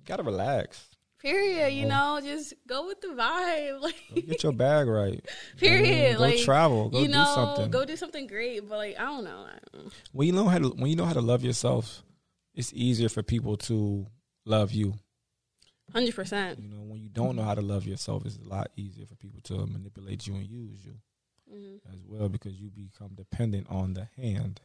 [0.05, 0.89] gotta relax.
[1.19, 1.71] Period.
[1.73, 3.81] You know, just go with the vibe.
[3.81, 5.25] Like, Go get your bag right.
[5.57, 6.17] period.
[6.17, 6.89] Go like, travel.
[6.89, 7.71] Go you do know, something.
[7.71, 8.67] go do something great.
[8.69, 9.47] But like, I don't know.
[10.11, 12.03] when you know how to when you know how to love yourself,
[12.53, 14.05] it's easier for people to
[14.45, 14.93] love you.
[15.91, 16.59] Hundred percent.
[16.59, 19.15] You know, when you don't know how to love yourself, it's a lot easier for
[19.15, 20.93] people to manipulate you and use you
[21.49, 21.93] Mm-hmm.
[21.93, 24.59] as well because you become dependent on the hand,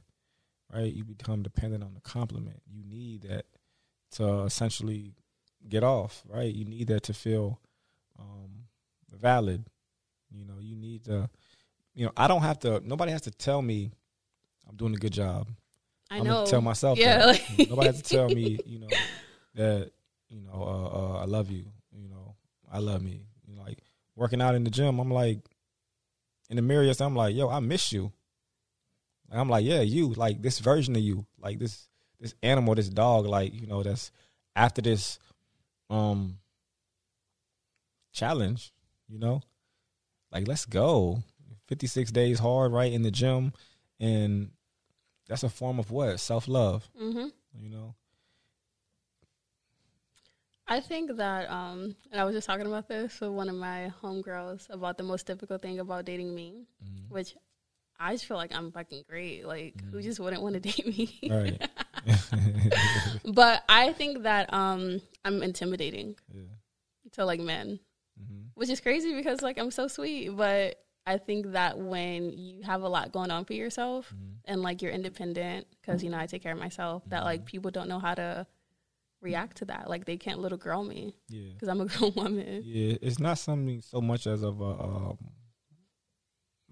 [0.73, 0.93] right?
[0.93, 2.63] You become dependent on the compliment.
[2.71, 3.47] You need that
[4.13, 5.15] to essentially
[5.69, 6.53] get off, right?
[6.53, 7.61] You need that to feel
[8.19, 8.65] um,
[9.11, 9.65] valid.
[10.31, 11.29] You know, you need to,
[11.95, 13.91] you know, I don't have to, nobody has to tell me
[14.69, 15.49] I'm doing a good job.
[16.11, 16.35] I I'm know.
[16.41, 17.27] gonna tell myself Yeah, that.
[17.27, 18.89] like- nobody has to tell me, you know,
[19.55, 19.91] that
[20.29, 21.67] you know, uh, uh, I love you.
[21.95, 22.35] You know,
[22.71, 23.27] I love me.
[23.47, 23.79] You know, like
[24.17, 25.41] working out in the gym, I'm like
[26.49, 26.91] in the mirror.
[27.01, 28.13] I'm like, yo, I miss you.
[29.33, 31.89] And I'm like, yeah, you like this version of you, like this
[32.21, 34.13] this animal, this dog, like you know, that's
[34.55, 35.19] after this
[35.89, 36.37] um
[38.13, 38.73] challenge.
[39.09, 39.41] You know,
[40.31, 41.23] like let's go.
[41.69, 43.55] 56 days hard, right in the gym,
[43.99, 44.51] and
[45.27, 46.91] that's a form of what self love.
[47.01, 47.29] Mm-hmm.
[47.59, 47.95] You know,
[50.69, 53.93] I think that, um, and I was just talking about this with one of my
[54.03, 57.15] homegirls about the most difficult thing about dating me, Mm-hmm.
[57.15, 57.35] which
[58.03, 59.47] I just feel like I'm fucking great.
[59.47, 61.21] Like, who just wouldn't want to date me?
[61.31, 61.61] right?
[63.25, 66.43] but I think that um, I'm intimidating yeah.
[67.13, 67.79] to like men,
[68.19, 70.29] hmm which is crazy because like I'm so sweet.
[70.37, 74.33] But I think that when you have a lot going on for yourself Mm-hmm.
[74.53, 77.71] and like you're independent, because you know I take care of myself, that like people
[77.71, 78.47] don't know how to
[79.21, 79.89] react to that.
[79.89, 81.53] Like they can't little girl me Yeah.
[81.55, 82.63] because I'm a grown woman.
[82.65, 82.97] Yeah.
[83.01, 85.19] It's not something so much as of a um,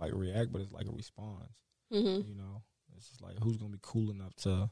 [0.00, 1.52] like react, but it's like a response.
[1.90, 2.62] hmm You know,
[2.96, 4.70] it's just like who's gonna be cool enough to,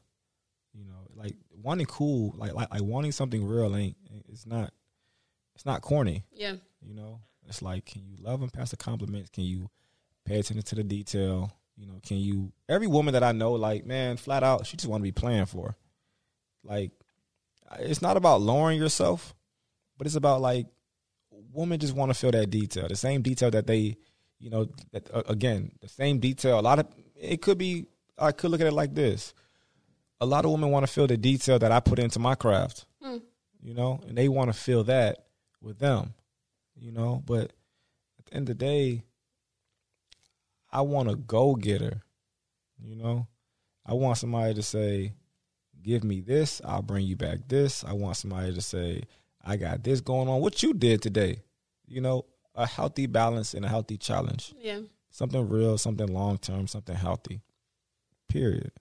[0.73, 3.95] you know, like wanting cool, like like, like wanting something real ain't.
[4.27, 4.73] It's not.
[5.55, 6.23] It's not corny.
[6.31, 6.55] Yeah.
[6.81, 9.29] You know, it's like, can you love and pass the compliments?
[9.29, 9.69] Can you
[10.23, 11.51] pay attention to the detail?
[11.75, 12.53] You know, can you?
[12.69, 15.47] Every woman that I know, like, man, flat out, she just want to be playing
[15.47, 15.75] for.
[16.63, 16.91] Like,
[17.79, 19.35] it's not about lowering yourself,
[19.97, 20.67] but it's about like,
[21.51, 23.97] women just want to feel that detail, the same detail that they,
[24.39, 26.59] you know, that, uh, again, the same detail.
[26.59, 27.85] A lot of it could be.
[28.17, 29.33] I could look at it like this:
[30.21, 32.85] a lot of women want to feel the detail that I put into my craft
[33.01, 33.17] Hmm.
[33.61, 35.25] you know, and they want to feel that
[35.61, 36.13] with them,
[36.75, 37.21] you know.
[37.25, 37.53] But
[38.19, 39.03] at the end of the day,
[40.71, 42.01] I want a go getter,
[42.81, 43.27] you know.
[43.85, 45.13] I want somebody to say,
[45.81, 49.03] "Give me this, I'll bring you back this." I want somebody to say,
[49.43, 51.41] "I got this going on." What you did today,
[51.87, 52.25] you know,
[52.59, 54.81] a healthy balance and a healthy challenge, Yeah.
[55.09, 57.41] something real, something long term, something healthy.
[58.27, 58.71] Period.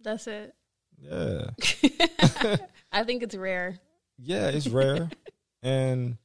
[0.00, 0.54] That's it.
[0.98, 1.50] Yeah.
[2.92, 3.78] I think it's rare.
[4.18, 5.08] Yeah, it's rare.
[5.62, 6.16] and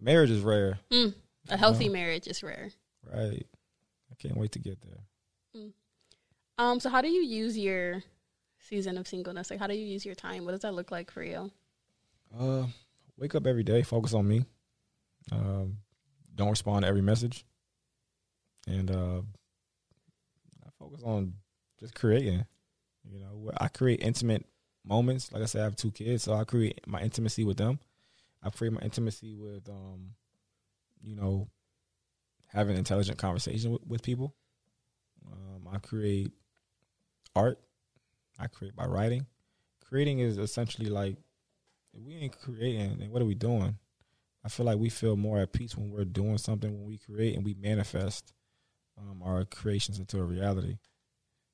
[0.00, 1.14] marriage is rare, Mm,
[1.48, 1.92] a healthy No.
[1.92, 2.70] marriage is rare.
[3.04, 3.46] right?
[4.10, 5.62] I can't wait to get there.
[6.58, 8.02] Um, so how do you use your
[8.58, 9.48] season of singleness?
[9.48, 10.44] Like, how do you use your time?
[10.44, 11.52] What does that look like for you?
[12.36, 12.66] Uh,
[13.16, 14.44] wake up every day, focus on me.
[15.32, 15.78] Um,
[16.34, 17.44] don't respond to every message,
[18.66, 19.20] and uh,
[20.64, 21.34] I focus on
[21.80, 22.44] just creating.
[23.10, 24.44] You know, I create intimate
[24.84, 25.32] moments.
[25.32, 27.78] Like I said, I have two kids, so I create my intimacy with them.
[28.42, 30.10] I create my intimacy with, um,
[31.02, 31.48] you know,
[32.46, 34.34] having intelligent conversation with, with people.
[35.26, 36.32] Um, I create
[37.34, 37.58] art.
[38.38, 39.26] I create by writing.
[39.84, 41.16] Creating is essentially like
[41.94, 43.76] if we ain't creating, then what are we doing?
[44.44, 47.34] I feel like we feel more at peace when we're doing something when we create
[47.36, 48.32] and we manifest
[48.98, 50.78] um, our creations into a reality.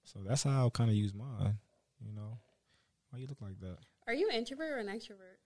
[0.05, 1.59] So that's how I kind of use mine.
[2.05, 2.39] You know,
[3.11, 3.79] why you look like that?
[4.07, 5.39] Are you an introvert or an extrovert?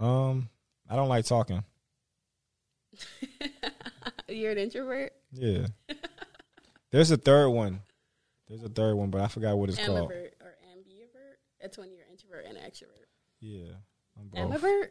[0.00, 0.48] Um,
[0.88, 1.62] I don't like talking.
[4.28, 5.12] You're an introvert.
[5.32, 5.66] Yeah,
[6.90, 7.80] there's a third one.
[8.48, 10.10] There's a third one, but I forgot what it's called.
[10.10, 11.36] Ambivert or ambivert.
[11.60, 13.08] That's when you're introvert and extrovert.
[13.40, 13.72] Yeah,
[14.18, 14.62] I'm both.
[14.62, 14.88] Ambivert.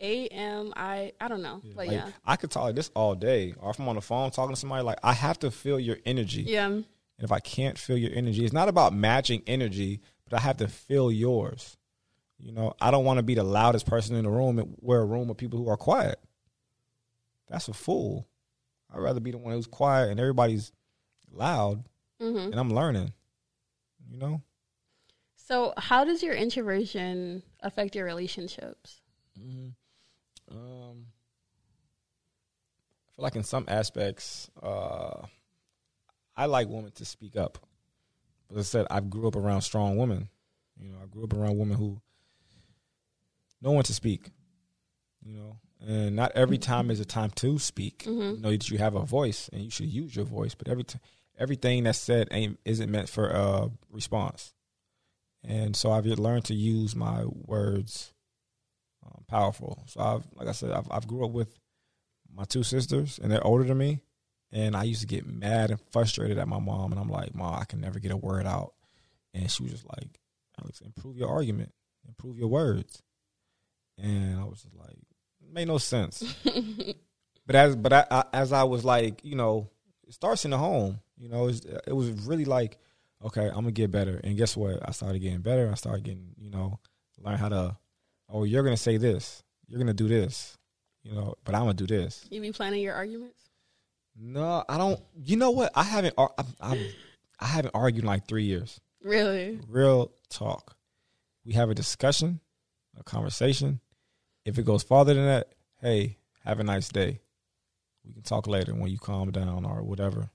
[0.00, 1.12] A M I.
[1.20, 3.70] I don't know, Yeah, but like, yeah, I could talk like this all day, or
[3.70, 6.42] if I'm on the phone talking to somebody, like I have to feel your energy.
[6.42, 6.66] yeah.
[6.66, 6.84] And
[7.24, 10.68] if I can't feel your energy, it's not about matching energy, but I have to
[10.68, 11.76] feel yours.
[12.38, 14.58] You know, I don't want to be the loudest person in the room.
[14.60, 16.20] and We're a room of people who are quiet.
[17.48, 18.28] That's a fool.
[18.94, 20.70] I'd rather be the one who's quiet and everybody's
[21.32, 21.84] loud,
[22.20, 23.12] hmm and I'm learning.
[24.10, 24.42] You know,
[25.34, 29.00] So, how does your introversion affect your relationships?
[30.50, 31.06] Um,
[33.06, 35.26] I feel like in some aspects, uh,
[36.36, 37.58] I like women to speak up.
[38.48, 40.28] But as I said, I grew up around strong women.
[40.80, 42.00] You know, I grew up around women who
[43.60, 44.30] know when to speak.
[45.24, 45.56] You know,
[45.86, 48.04] and not every time is a time to speak.
[48.04, 48.36] Mhm.
[48.36, 50.84] You know that you have a voice and you should use your voice, but every
[50.84, 51.00] t-
[51.36, 54.54] everything that's said ain't isn't meant for a response.
[55.42, 58.12] And so I've learned to use my words
[59.14, 59.82] um, powerful.
[59.86, 61.58] So I've, like I said, I've, I've grew up with
[62.34, 64.00] my two sisters, and they're older than me.
[64.50, 67.54] And I used to get mad and frustrated at my mom, and I'm like, "Mom,
[67.60, 68.72] I can never get a word out."
[69.34, 70.18] And she was just like,
[70.60, 71.72] "Alex, improve your argument,
[72.06, 73.02] improve your words."
[73.98, 74.96] And I was just like,
[75.42, 76.22] it made no sense.
[77.46, 79.70] but as but I, I, as I was like, you know,
[80.06, 81.00] it starts in the home.
[81.16, 82.78] You know, it's, it was really like,
[83.24, 84.20] okay, I'm gonna get better.
[84.22, 84.78] And guess what?
[84.86, 85.70] I started getting better.
[85.70, 86.78] I started getting, you know,
[87.18, 87.76] learn how to.
[88.28, 89.42] Oh, you're gonna say this.
[89.66, 90.56] You're gonna do this.
[91.02, 92.24] You know, but I'm gonna do this.
[92.30, 93.48] You be planning your arguments?
[94.16, 95.00] No, I don't.
[95.22, 95.70] You know what?
[95.74, 96.14] I haven't.
[96.18, 96.78] I'm, I'm,
[97.40, 98.80] I haven't argued in like three years.
[99.02, 99.60] Really?
[99.68, 100.76] Real talk.
[101.44, 102.40] We have a discussion,
[102.98, 103.80] a conversation.
[104.44, 107.20] If it goes farther than that, hey, have a nice day.
[108.04, 110.30] We can talk later when you calm down or whatever.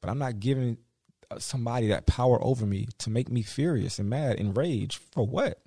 [0.00, 0.78] But I'm not giving
[1.30, 5.26] uh, somebody that power over me to make me furious and mad and rage for
[5.26, 5.60] what?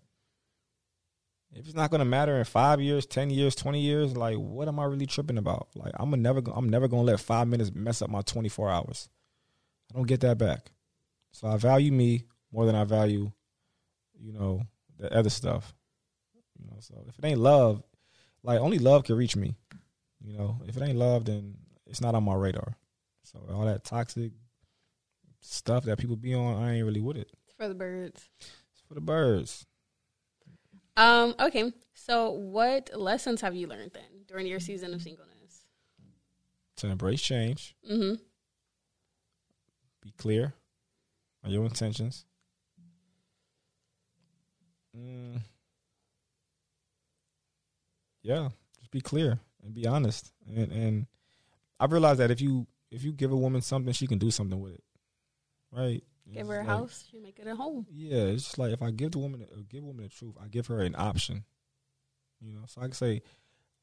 [1.56, 4.80] If it's not to matter in five years, ten years, twenty years, like what am
[4.80, 5.70] I really tripping about?
[5.74, 9.10] Like I'm a never, I'm never to let five minutes mess up my 24 hours.
[9.92, 10.72] I don't get that back.
[11.32, 13.32] So I value me more than I value,
[14.20, 14.64] you know,
[14.98, 15.74] the other stuff.
[16.60, 17.84] You know, so if it ain't love,
[18.44, 19.56] like only love can reach me.
[20.22, 22.76] You know, if it ain't love, then it's not on my radar.
[23.24, 24.34] So all that toxic
[25.42, 27.30] stuff that people be on, I ain't really with it.
[27.46, 28.30] It's for the birds.
[28.40, 29.66] It's for the birds.
[30.98, 31.72] Um, okay.
[31.94, 35.32] So what lessons have you learned then during your season of singleness?
[36.78, 38.16] To embrace change, Mm-hmm.
[40.02, 40.54] be clear
[41.44, 42.26] on your intentions.
[44.98, 45.42] Mm.
[48.22, 50.32] Yeah, just be clear and be honest.
[50.48, 51.08] And and
[51.80, 54.60] I've realized that if you if you give a woman something, she can do something
[54.60, 54.84] with it.
[55.72, 56.04] Right?
[56.34, 57.86] Give her a like- house, you make it a home.
[57.92, 60.36] Yeah, it's just like if I give the woman uh, give a woman the truth,
[60.44, 61.44] I give her an option.
[62.42, 63.22] You know, so I can say,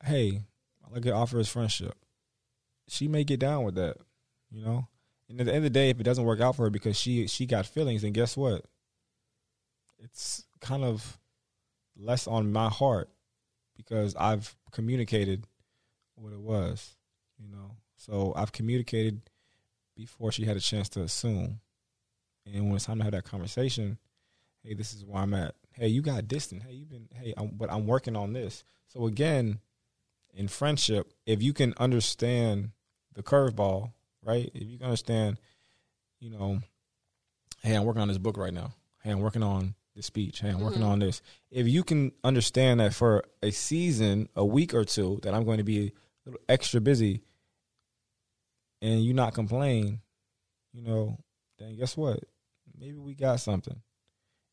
[0.05, 0.43] "Hey,
[0.84, 1.95] I like to offer us friendship."
[2.88, 3.97] She may get down with that,
[4.51, 4.88] you know.
[5.28, 6.99] And at the end of the day, if it doesn't work out for her because
[6.99, 8.64] she she got feelings, then guess what?
[9.99, 11.18] It's kind of
[11.97, 13.09] less on my heart
[13.76, 15.47] because I've communicated
[16.16, 16.97] what it was,
[17.38, 17.76] you know.
[17.97, 19.22] So I've communicated
[19.97, 21.61] before she had a chance to assume.
[22.47, 23.99] And when it's time to have that conversation,
[24.62, 25.55] hey, this is where I'm at.
[25.72, 26.62] Hey, you got distant.
[26.62, 27.09] Hey, you've been.
[27.14, 28.64] Hey, I'm, but I'm working on this.
[28.88, 29.61] So again,
[30.34, 32.70] in friendship, if you can understand
[33.14, 33.93] the curveball,
[34.24, 34.51] right?
[34.55, 35.38] If you can understand,
[36.20, 36.61] you know,
[37.62, 38.72] hey, I'm working on this book right now.
[39.03, 40.40] Hey, I'm working on this speech.
[40.40, 40.90] Hey, I'm working mm-hmm.
[40.90, 41.22] on this.
[41.51, 45.59] If you can understand that for a season, a week or two, that I'm going
[45.59, 45.93] to be a
[46.26, 47.22] little extra busy,
[48.80, 50.01] and you not complain,
[50.72, 51.18] you know,
[51.59, 52.20] then guess what?
[52.83, 53.80] Maybe we got something.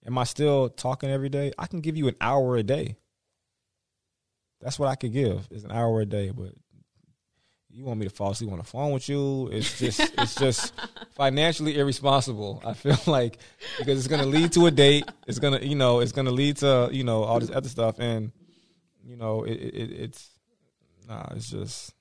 [0.05, 1.51] Am I still talking every day?
[1.57, 2.95] I can give you an hour a day.
[4.61, 6.53] That's what I could give is an hour a day, but
[7.71, 9.49] you want me to fall asleep on the phone with you?
[9.51, 10.73] It's just it's just
[11.15, 12.61] financially irresponsible.
[12.63, 13.39] I feel like
[13.79, 15.09] because it's going to lead to a date.
[15.25, 17.97] It's gonna you know it's going to lead to you know all this other stuff,
[17.97, 18.31] and
[19.03, 20.29] you know it, it it's
[21.07, 21.29] nah.
[21.31, 21.95] It's just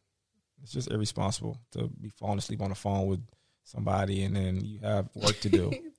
[0.63, 3.23] it's just irresponsible to be falling asleep on the phone with
[3.65, 5.73] somebody, and then you have work to do.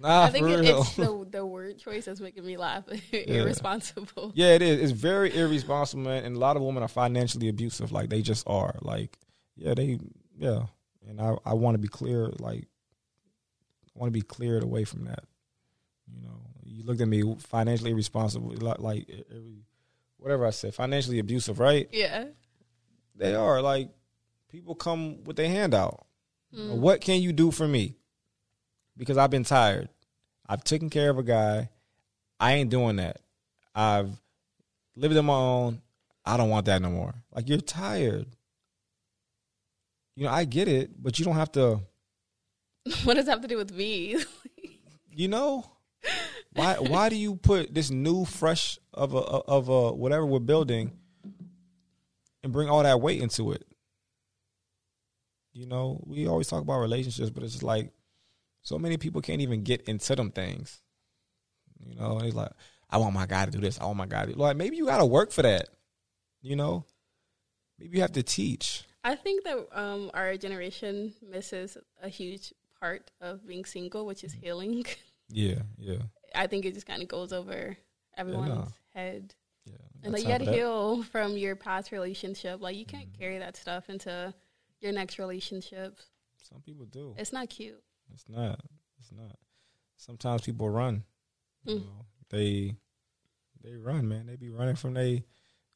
[0.00, 2.84] Nah, I think it, it's the the word choice that's making me laugh.
[3.12, 4.32] Irresponsible.
[4.34, 4.80] Yeah, it is.
[4.80, 6.24] It's very irresponsible, man.
[6.24, 7.92] And a lot of women are financially abusive.
[7.92, 8.76] Like they just are.
[8.82, 9.18] Like,
[9.56, 9.98] yeah, they,
[10.38, 10.66] yeah.
[11.08, 12.30] And I, I want to be clear.
[12.38, 15.24] Like, I want to be cleared away from that.
[16.12, 19.64] You know, you looked at me financially irresponsible, like, like every,
[20.18, 21.88] whatever I said, financially abusive, right?
[21.92, 22.26] Yeah.
[23.14, 23.62] They are.
[23.62, 23.90] Like,
[24.50, 26.06] people come with their hand out.
[26.52, 27.96] Know, What can you do for me?
[28.96, 29.88] Because I've been tired.
[30.48, 31.70] I've taken care of a guy.
[32.38, 33.20] I ain't doing that.
[33.74, 34.10] I've
[34.94, 35.82] lived on my own.
[36.24, 37.14] I don't want that no more.
[37.34, 38.26] Like you're tired.
[40.16, 41.80] You know, I get it, but you don't have to.
[43.04, 44.16] What does that have to do with me?
[45.16, 45.64] You know,
[46.52, 46.74] why?
[46.74, 50.92] Why do you put this new, fresh of a of a whatever we're building,
[52.42, 53.64] and bring all that weight into it?
[55.54, 57.92] You know, we always talk about relationships, but it's just like
[58.66, 60.80] so many people can't even get into them things.
[61.78, 62.50] You know, it's like
[62.90, 63.80] I want my guy to do this.
[63.80, 65.68] I want my guy to do like maybe you got to work for that.
[66.42, 66.84] You know,
[67.78, 68.82] maybe you have to teach.
[69.04, 74.32] I think that um, our generation misses a huge part of being single, which is
[74.32, 74.84] healing.
[75.28, 76.02] Yeah, yeah,
[76.36, 77.76] I think it just kind of goes over
[78.16, 79.34] everyone's head.
[79.64, 79.74] yeah.
[80.04, 82.60] And like you got to heal from your past relationship.
[82.60, 84.32] Like you can't carry that stuff into
[84.78, 85.98] your next relationship.
[86.48, 87.16] Some people do.
[87.18, 87.82] It's not cute.
[88.12, 88.60] It's not.
[89.00, 89.36] It's not.
[89.96, 91.04] Sometimes people run.
[91.64, 91.84] You Mm.
[91.84, 92.76] know, they
[93.62, 94.26] they run, man.
[94.26, 95.24] They be running from they,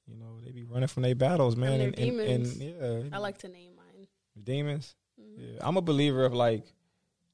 [0.06, 1.78] you know, they be running from their battles, man.
[1.78, 2.46] their and, and, and
[3.10, 4.06] yeah, I like to name mine.
[4.42, 4.94] demons.
[5.20, 5.54] Mhm.
[5.54, 6.64] Yeah, I'm a believer of like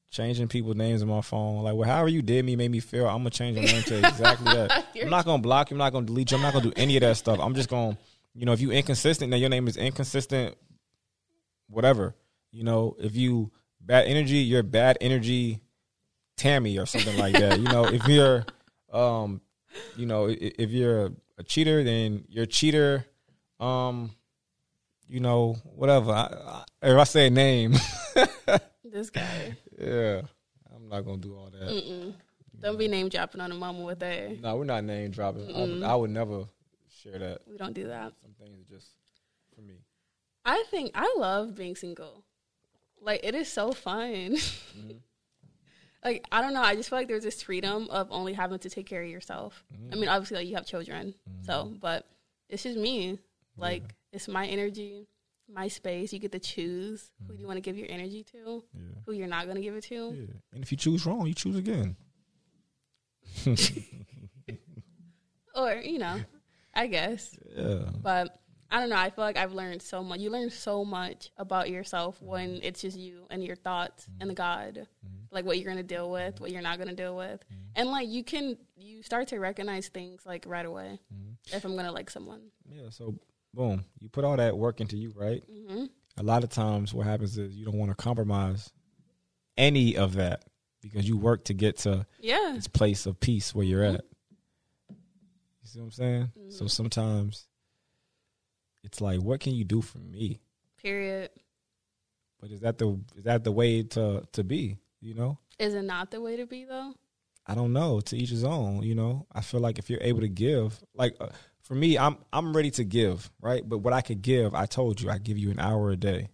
[0.09, 1.63] changing people's names in my phone.
[1.63, 3.07] Like, well, however you did me, made me feel.
[3.07, 4.85] I'm gonna change your name to exactly that.
[5.01, 5.75] I'm not gonna block you.
[5.75, 6.37] I'm not gonna delete you.
[6.37, 7.39] I'm not gonna do any of that stuff.
[7.39, 7.97] I'm just gonna,
[8.33, 10.55] you know, if you inconsistent, then your name is inconsistent.
[11.69, 12.15] Whatever,
[12.51, 13.51] you know, if you
[13.87, 15.61] bad energy, you're bad energy,
[16.35, 17.59] Tammy or something like that.
[17.59, 18.45] You know, if you're,
[18.91, 19.41] um,
[19.95, 23.05] you know, if you're a cheater, then you're a cheater.
[23.59, 24.11] Um,
[25.07, 26.11] you know, whatever.
[26.11, 27.73] I, I, if I say a name,
[28.83, 29.55] This guy.
[29.79, 30.21] yeah,
[30.75, 31.69] I'm not gonna do all that.
[31.69, 32.13] Mm-mm.
[32.59, 34.41] Don't be name dropping on a mama with that.
[34.41, 35.55] No, we're not name dropping.
[35.55, 36.45] I, would, I would never
[37.01, 37.39] share that.
[37.47, 38.13] We don't do that.
[38.21, 38.87] Some things just
[39.55, 39.75] for me.
[40.45, 42.23] I think I love being single.
[43.01, 44.37] Like it is so fun.
[44.77, 44.97] Mm-hmm.
[46.03, 46.61] like I don't know.
[46.61, 49.63] I just feel like there's this freedom of only having to take care of yourself.
[49.71, 49.99] I mm-hmm.
[50.01, 51.77] mean, obviously, like you have children, so mm-hmm.
[51.81, 52.05] but
[52.47, 53.17] it's just me.
[53.57, 55.07] Like it's my energy,
[55.51, 56.13] my space.
[56.13, 58.81] You get to choose who you want to give your energy to, Yeah.
[59.05, 59.95] who you're not going to give it to.
[60.13, 60.33] Yeah.
[60.53, 61.95] And if you choose wrong, you choose again.
[65.55, 66.19] or you know,
[66.73, 67.35] I guess.
[67.55, 67.89] Yeah.
[68.03, 68.36] But
[68.69, 68.97] I don't know.
[68.97, 70.19] I feel like I've learned so much.
[70.19, 72.25] You learn so much about yourself mm-hmm.
[72.25, 74.75] when it's just you and your thoughts and the mm-hmm.
[74.75, 75.15] God, mm-hmm.
[75.31, 77.43] like what you're gonna deal with, what you're not gonna deal with,
[77.75, 80.99] and like you can you start to recognize things like right away.
[81.53, 82.89] If I'm gonna like someone, Yeah.
[82.89, 83.15] So
[83.53, 85.43] boom, you put all that work into you, right?
[86.17, 88.71] A lot of times, what happens is you don't want to compromise
[89.55, 90.43] any of that
[90.81, 94.03] because you work to get to yeah, this place of peace where you're at.
[94.89, 94.95] You
[95.63, 96.31] see what I'm saying?
[96.49, 97.47] So sometimes
[98.83, 100.39] it's like, what can you do for me?
[100.77, 101.31] period.
[102.39, 104.77] But is that the is that the way to to be?
[105.01, 106.93] You know, Is it not the way to be though?
[107.45, 107.99] I don't know.
[108.01, 108.83] To each his own.
[108.83, 111.29] You know, I feel like if you're able to give, like uh,
[111.63, 113.67] for me, I'm I'm ready to give, right?
[113.67, 116.29] But what I could give, I told you, I give you an hour a day.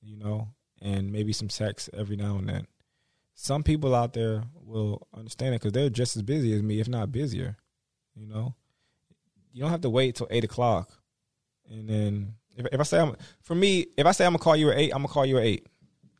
[0.00, 0.48] You know,
[0.80, 2.66] and maybe some sex every now and then.
[3.34, 6.88] Some people out there will understand it because they're just as busy as me, if
[6.88, 7.56] not busier.
[8.14, 8.54] You know,
[9.52, 10.90] you don't have to wait till eight o'clock,
[11.70, 14.56] and then if, if I say I'm for me, if I say I'm gonna call
[14.56, 15.66] you at eight, I'm gonna call you at eight.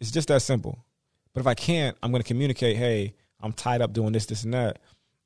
[0.01, 0.85] It's just that simple.
[1.33, 2.77] But if I can't, I'm gonna communicate.
[2.77, 4.79] Hey, I'm tied up doing this, this, and that.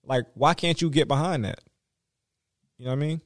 [0.04, 1.60] Like, why can't you get behind that?
[2.78, 3.20] You know what I mean?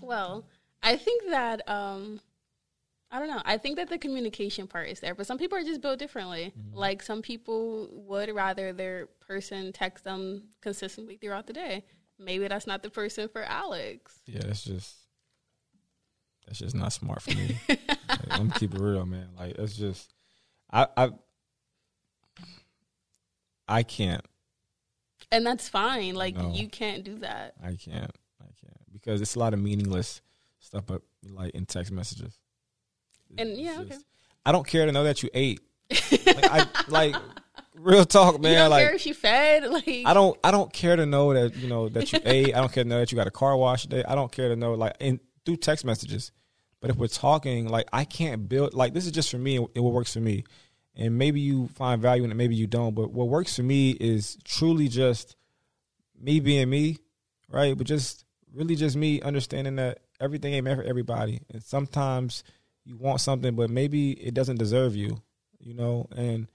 [0.00, 0.44] Well,
[0.82, 2.20] I think that um,
[3.10, 3.42] I don't know.
[3.44, 6.52] I think that the communication part is there, but some people are just built differently.
[6.58, 6.76] Mm-hmm.
[6.76, 11.84] Like some people would rather their person text them consistently throughout the day.
[12.20, 14.18] Maybe that's not the person for Alex.
[14.26, 14.94] Yeah, that's just
[16.46, 17.58] that's just not smart for me.
[17.68, 17.78] like,
[18.30, 19.28] I'm gonna keep it real, man.
[19.38, 20.12] Like it's just
[20.70, 21.10] I I
[23.68, 24.24] I can't.
[25.32, 26.14] And that's fine.
[26.14, 26.52] Like No.
[26.52, 27.54] you can't do that.
[27.62, 28.10] I can't.
[28.40, 30.20] I can't because it's a lot of meaningless
[30.58, 32.38] stuff, but like in text messages.
[33.38, 33.98] And It's yeah, just- okay.
[34.44, 35.60] I don't care to know that you ate.
[35.90, 37.14] like, I, like
[37.74, 38.52] real talk, man.
[38.52, 39.68] you don't like care if she fed.
[39.70, 42.54] Like I don't I don't care to know that you know that you ate.
[42.54, 44.04] I don't care to know that you got a car wash today.
[44.06, 46.32] I don't care to know like in through text messages.
[46.80, 49.68] But if we're talking, like I can't build like this is just for me and
[49.74, 50.44] what works for me.
[50.96, 52.94] And maybe you find value in it, maybe you don't.
[52.94, 55.36] But what works for me is truly just
[56.20, 56.98] me being me,
[57.48, 57.76] right?
[57.76, 61.40] But just really just me understanding that everything ain't meant for everybody.
[61.50, 62.44] And sometimes
[62.84, 65.22] you want something, but maybe it doesn't deserve you,
[65.58, 66.08] you know?
[66.16, 66.48] And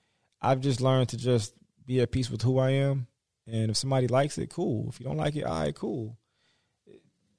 [0.45, 1.53] I've just learned to just
[1.85, 3.07] be at peace with who I am.
[3.47, 4.87] And if somebody likes it, cool.
[4.89, 6.17] If you don't like it, all right, cool.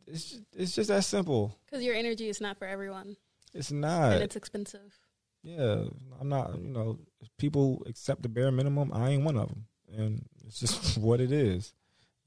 [0.06, 1.58] It's just, it's just that simple.
[1.66, 3.16] because your energy is not for everyone,
[3.54, 4.12] It's not.
[4.12, 4.94] and it's expensive.
[5.42, 5.84] yeah,
[6.20, 6.56] I'm not.
[6.60, 8.92] You know, if people accept the bare minimum.
[8.92, 11.74] I ain't one of them, and it's just what it is.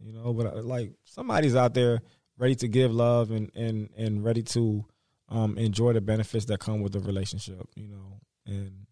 [0.03, 2.01] You know, but uh, like somebody's out there
[2.38, 4.84] ready to give love and and and ready to
[5.30, 7.65] um enjoy the benefits that come with the relationship.
[7.75, 8.88] You know, and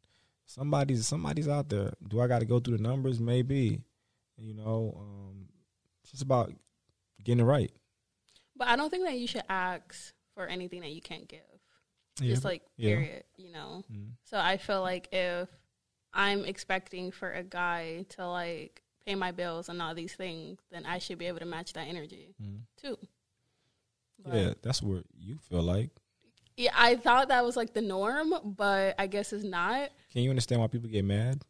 [0.47, 1.93] somebody's somebody's out there.
[2.07, 3.19] Do I got to go through the numbers?
[3.19, 3.81] Maybe.
[4.39, 5.47] You know, um,
[6.01, 6.51] it's just about
[7.23, 7.71] getting it right.
[8.55, 11.39] But I don't think that you should ask for anything that you can't give.
[12.19, 12.95] Yeah, Just like yeah.
[12.95, 13.83] period, you know.
[13.91, 14.11] Mhm.
[14.23, 15.49] So I feel like if
[16.13, 20.85] I'm expecting for a guy to like pay my bills and all these things, then
[20.85, 22.61] I should be able to match that energy Mhm.
[22.77, 22.97] too.
[24.23, 25.91] But- Yeah, that's what you feel like.
[26.57, 26.71] Yeah.
[26.75, 29.89] I thought that was like the norm, but I guess it's not.
[30.11, 31.41] Can you understand why people get mad?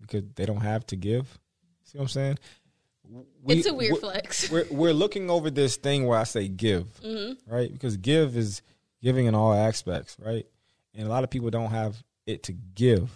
[0.00, 1.26] Because they don't have to give.
[1.84, 2.38] See what I'm saying?
[3.42, 4.50] We- it's a weird we're- flex.
[4.52, 7.72] We're we're looking over this thing where I say give, hmm right?
[7.72, 8.62] Because give is
[9.02, 10.44] giving in all aspects, right?
[10.94, 13.10] And a lot of people don't have it to give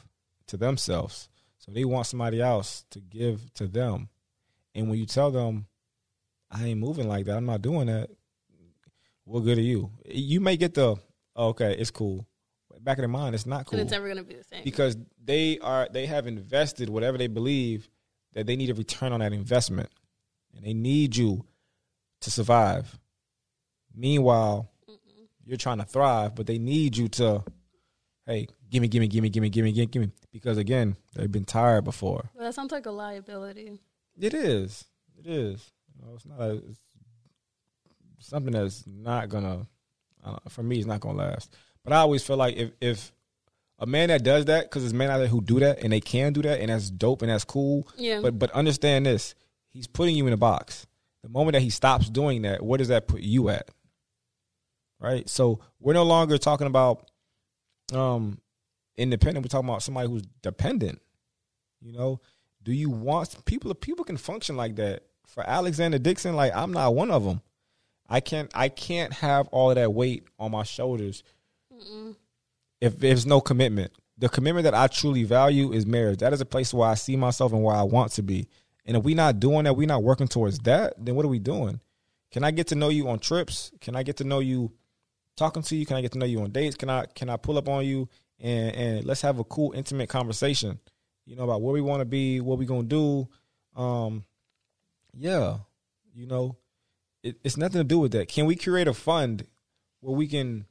[0.46, 4.08] to themselves, so they want somebody else to give to them.
[4.74, 5.66] And when you tell them,
[6.50, 7.36] "I ain't moving like that.
[7.36, 8.10] I'm not doing that,"
[9.24, 9.90] what good are you?
[10.06, 10.96] You may get the
[11.40, 12.26] Oh, okay, it's cool.
[12.82, 14.62] Back in their mind, it's not cool And it's never gonna be the same.
[14.62, 17.88] because they are they have invested whatever they believe
[18.34, 19.88] that they need a return on that investment.
[20.54, 21.46] And they need you
[22.20, 22.98] to survive.
[23.94, 24.70] Meanwhile
[25.46, 27.42] you're trying to thrive but they need you to
[28.26, 30.10] hey gimme gimme gimme gimme gimme gimme gimme.
[30.30, 32.30] Because again they've been tired before.
[32.36, 33.80] But that sounds like a liability.
[34.20, 34.84] it is.
[35.18, 35.72] It is.
[35.96, 36.80] You know, it's not a, it's
[38.18, 39.66] something that's not gonna
[40.24, 41.54] uh, for me it's not gonna last.
[41.84, 43.12] But i always feel like if if
[43.78, 46.00] a man that does that because there's men out there who do that and they
[46.00, 47.88] can do that and that's dope and that's cool.
[47.96, 48.20] Yeah.
[48.20, 49.34] but but understand this
[49.68, 50.86] he's putting you in a box.
[51.22, 53.70] The moment that he stops doing that where does that put you at?
[54.98, 55.28] Right?
[55.28, 57.10] So we're no longer talking about
[57.92, 58.38] um
[58.96, 59.44] independent.
[59.44, 61.00] We're talking about somebody who's dependent
[61.80, 62.20] you know?
[62.62, 65.04] Do you want people people can function like that.
[65.26, 67.40] For alexander dixon like i'm not one of them
[68.10, 71.22] i can't i can't have all of that weight on my shoulders
[72.80, 73.92] if there's no commitment.
[74.18, 76.18] The commitment that i truly value is marriage.
[76.18, 78.48] That is a place where i see myself and where i want to be.
[78.84, 81.38] And if we're not doing that we're not working towards that then what are we
[81.38, 81.80] doing?
[82.30, 83.72] Can i get to know you on trips?
[83.80, 84.72] Can i get to know you
[85.36, 85.86] talking to you?
[85.86, 86.76] Can i get to know you on dates?
[86.76, 88.08] Can i can i pull up on you
[88.38, 90.78] and and let's have a cool intimate conversation
[91.26, 93.28] you know about where we want to be what we gonna do.
[93.76, 94.24] Um
[95.14, 95.58] yeah
[96.12, 96.56] you know
[97.22, 98.28] it, it's nothing to do with that.
[98.28, 99.46] Can we create a fund
[100.00, 100.66] where we can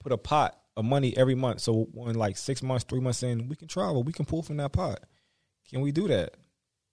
[0.00, 1.60] put a pot of money every month?
[1.60, 4.56] So when like six months three months in we can travel we can pull from
[4.58, 5.00] that pot.
[5.70, 6.34] Can we do that?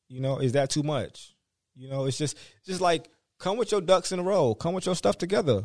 [0.08, 1.36] You know is that too much?
[1.76, 4.56] You know it's just just like come with your ducks in a row.
[4.56, 5.64] Come with your stuff together.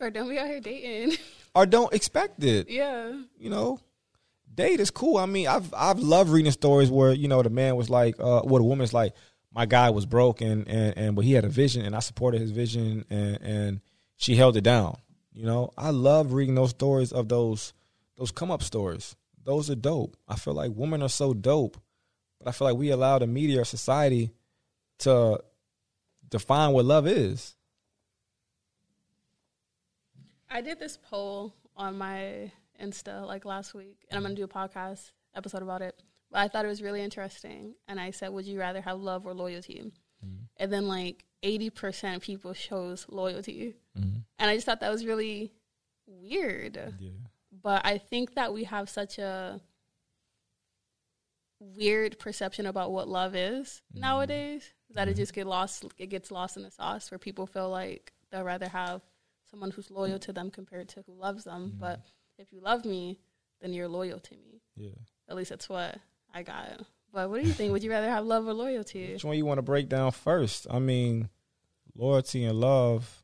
[0.00, 1.16] Or don't be out here dating.
[1.54, 2.68] or don't expect it.
[2.68, 3.12] Yeah.
[3.38, 3.78] you know,
[4.52, 5.16] date is cool.
[5.16, 8.42] I mean, I've I've loved reading stories where you know the man was like, uh,
[8.42, 9.14] what a woman's like,
[9.54, 12.40] my guy was broke and and and but he had a vision and I supported
[12.40, 13.80] his vision and and
[14.16, 14.96] she held it down.
[15.32, 17.72] You know, I love reading those stories of those
[18.16, 19.16] those come up stories.
[19.44, 20.16] Those are dope.
[20.28, 21.76] I feel like women are so dope,
[22.38, 24.30] but I feel like we allow the media or society
[25.00, 25.42] to
[26.28, 27.56] define what love is.
[30.48, 34.48] I did this poll on my Insta like last week, and I'm gonna do a
[34.48, 36.00] podcast episode about it.
[36.32, 39.34] I thought it was really interesting, and I said, "Would you rather have love or
[39.34, 39.92] loyalty?"
[40.56, 45.52] And then like 80% of people chose loyalty, and I just thought that was really
[46.06, 46.76] weird.
[47.00, 47.10] Yeah.
[47.50, 49.60] but I think that we have such a
[51.60, 54.00] weird perception about what love is Mhm.
[54.00, 55.16] nowadays that it Mhm.
[55.16, 58.68] just get lost it gets lost in the sauce where people feel like they'll rather
[58.68, 59.02] have
[59.50, 61.72] someone who's loyal to them compared to who loves them.
[61.72, 61.78] Mhm.
[61.78, 62.00] But
[62.38, 63.20] if you love me,
[63.60, 64.60] then you're loyal to me.
[64.76, 64.94] Yeah.
[65.28, 66.00] At least that's what
[66.34, 66.66] I got.
[66.68, 66.86] It.
[67.12, 67.72] But what do you think?
[67.72, 69.12] Would you rather have love or loyalty?
[69.12, 70.66] Which one you want to break down first?
[70.70, 71.28] I mean,
[71.94, 73.22] loyalty and love,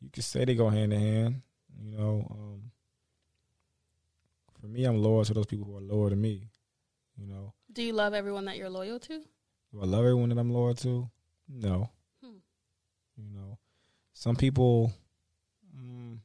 [0.00, 1.42] you could say they go hand in hand.
[1.82, 2.62] You know, um,
[4.60, 6.48] for me, I'm loyal to those people who are loyal to me.
[7.18, 9.20] You know, Do you love everyone that you're loyal to?
[9.72, 11.08] do I love everyone that I'm loyal to?
[11.48, 11.90] No.
[12.22, 12.36] Hmm.
[13.16, 13.58] You know,
[14.12, 14.92] some people,
[15.78, 16.18] mm,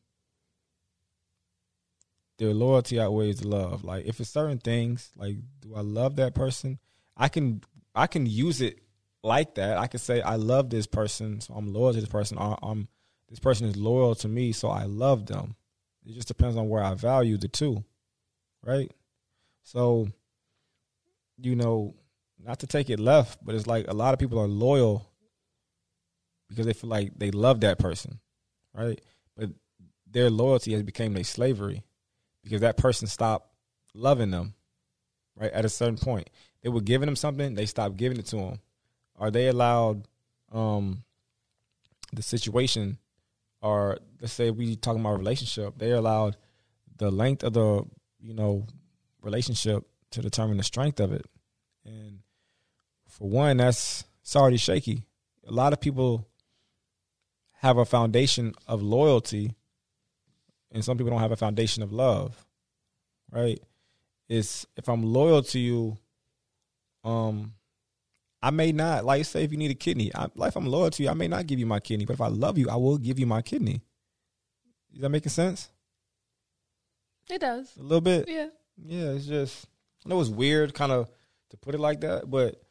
[2.42, 3.84] their loyalty outweighs love.
[3.84, 6.80] Like if it's certain things, like do I love that person?
[7.16, 7.62] I can
[7.94, 8.80] I can use it
[9.24, 9.78] like that.
[9.78, 12.40] I can say I love this person, so I'm loyal to this person.
[12.40, 12.88] Or I'm
[13.30, 15.56] this person is loyal to me, so I love them.
[16.04, 17.84] It just depends on where I value the two,
[18.66, 18.92] right?
[19.62, 20.08] So,
[21.38, 21.94] you know,
[22.44, 25.06] not to take it left, but it's like a lot of people are loyal
[26.50, 28.20] because they feel like they love that person,
[28.74, 29.00] right?
[29.38, 29.52] But
[30.10, 31.84] their loyalty has become their slavery
[32.44, 33.50] because that person stopped
[33.94, 34.54] loving them,
[35.36, 35.52] right?
[35.52, 36.30] At a certain point,
[36.62, 38.60] they were giving them something, they stopped giving it to them.
[39.18, 40.08] Are they allowed
[40.52, 41.04] um,
[42.14, 42.98] the situation,
[43.62, 46.38] or let's say we talking about a relationship, they allowed
[46.98, 47.84] the length of the
[48.20, 48.66] you know
[49.22, 51.26] relationship to determine the strength of it,
[51.86, 52.20] and
[53.08, 55.04] for one, that's it's already shaky.
[55.48, 56.28] A lot of people
[57.60, 59.56] have a foundation of loyalty,
[60.72, 62.46] and some people don't have a foundation of love.
[63.32, 63.60] Right?
[64.30, 65.98] It's if I'm loyal to you,
[67.04, 67.54] um,
[68.42, 70.12] I may not like say if you need a kidney.
[70.14, 72.14] I, like if I'm loyal to you, I may not give you my kidney, but
[72.14, 73.82] if I love you, I will give you my kidney.
[74.94, 75.70] Is that making sense?
[77.30, 77.76] It does.
[77.78, 78.28] A little bit.
[78.28, 78.48] Yeah.
[78.84, 79.68] Yeah, it's just
[80.06, 81.10] I know it's weird kind of
[81.52, 82.62] to put it like that, but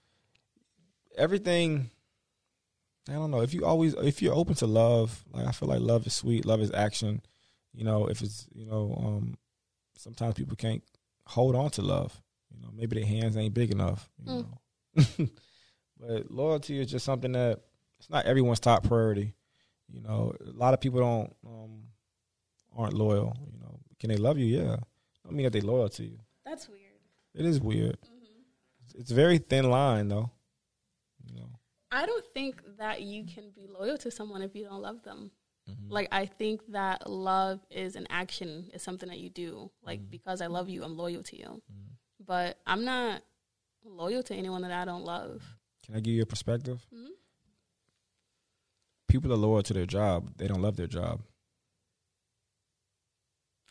[1.17, 1.91] everything
[3.09, 3.41] I don't know.
[3.43, 6.45] If you always if you're open to love, like I feel like love is sweet,
[6.45, 7.23] love is action.
[7.73, 9.37] You know, if it's you know, um
[9.97, 10.83] sometimes people can't
[11.27, 12.21] hold on to love.
[12.55, 14.47] You know, maybe their hands ain't big enough, you Mm.
[14.47, 15.27] know.
[16.01, 17.61] but loyalty is just something that
[17.99, 19.35] it's not everyone's top priority.
[19.93, 21.83] You know, a lot of people don't um
[22.77, 23.79] aren't loyal, you know.
[23.99, 24.47] Can they love you?
[24.47, 24.77] Yeah.
[25.29, 26.19] I mean that they loyal to you.
[26.45, 26.81] That's weird.
[27.35, 27.99] It is weird.
[28.95, 30.31] It's a very thin line, though.
[31.25, 31.49] You know,
[31.93, 35.31] I don't think that you can be loyal to someone if you don't love them.
[35.71, 35.93] Mm-hmm.
[35.93, 39.71] Like I think that love is an action, is something that you do.
[39.83, 40.11] Like Mhm.
[40.11, 41.63] because I love you, I'm loyal to you.
[41.73, 41.97] Mhm.
[42.27, 43.23] But I'm not
[43.85, 45.43] loyal to anyone that I don't love.
[45.83, 46.87] can I give you a perspective?
[46.95, 47.09] Mhm.
[49.09, 50.37] People are loyal to their job.
[50.37, 51.23] They don't love their job.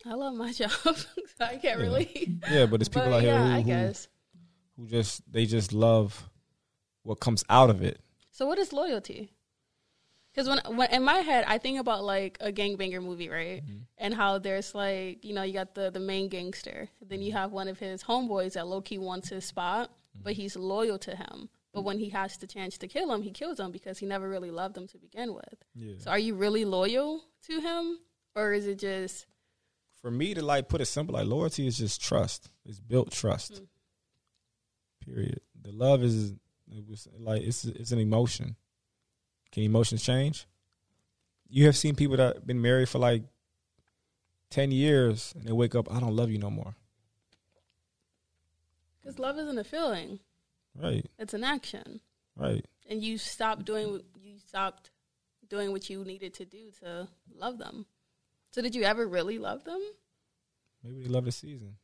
[0.05, 1.05] I love my job, so
[1.39, 1.73] I can't Yeah.
[1.75, 2.29] relate.
[2.51, 4.07] Yeah, but it's people But out here yeah, who, I who, guess.
[4.75, 6.29] who just they just love
[7.03, 7.99] what comes out of it.
[8.31, 9.31] So what is loyalty?
[10.39, 13.61] Because when, when in my head, I think about like a gangbanger movie, right?
[13.61, 13.77] Mm-hmm.
[13.97, 17.39] And how there's like you know you got the the main gangster, then you mm-hmm.
[17.39, 20.41] have one of his homeboys that low key wants his spot, but mm-hmm.
[20.41, 21.49] he's loyal to him.
[21.73, 24.29] But when he has the chance to kill him, he kills him because he never
[24.29, 25.65] really loved him to begin with.
[25.75, 25.95] Yeah.
[25.97, 27.99] So are you really loyal to him,
[28.33, 29.25] or is it just
[30.01, 32.49] For me to like put it simple, like loyalty is just trust.
[32.65, 33.55] It's built trust.
[33.55, 33.67] Mm.
[35.05, 35.41] Period.
[35.61, 36.31] The love is
[36.71, 38.55] it was like it's it's an emotion.
[39.51, 40.45] Can emotions change?
[41.49, 43.23] You have seen people that been married for like
[44.49, 46.75] ten years and they wake up, I don't love you no more.
[49.01, 50.19] because love isn't a feeling;
[50.75, 52.01] Right, it's an action,
[52.35, 52.63] right.
[52.89, 54.91] and you stopped doing what you stopped
[55.47, 57.85] doing what you needed to do to love them.
[58.51, 59.81] So did you ever really love them?
[60.83, 61.77] Maybe they love the season.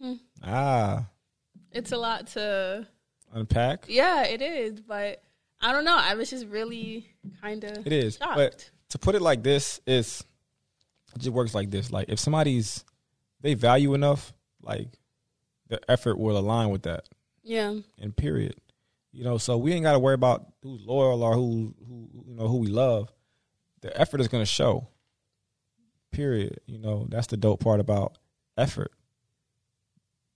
[0.00, 0.14] Hmm.
[0.42, 1.06] Ah,
[1.72, 2.86] It's a lot to
[3.32, 3.84] unpack.
[3.88, 5.22] Yeah, it is, but
[5.60, 5.96] I don't know.
[5.96, 7.06] I was just really
[7.42, 8.36] kind of It is, shocked.
[8.36, 10.24] but to put it like this is
[11.14, 11.90] it just works like this.
[11.90, 12.84] Like if somebody's
[13.40, 14.88] they value enough, like
[15.68, 17.04] the effort will align with that.
[17.42, 18.54] yeah, And period.
[19.12, 22.34] You know, so we ain't got to worry about who's loyal or who who you
[22.36, 23.12] know who we love.
[23.80, 24.88] The effort is going to show.
[26.12, 26.60] Period.
[26.66, 28.18] You know, that's the dope part about
[28.56, 28.92] effort.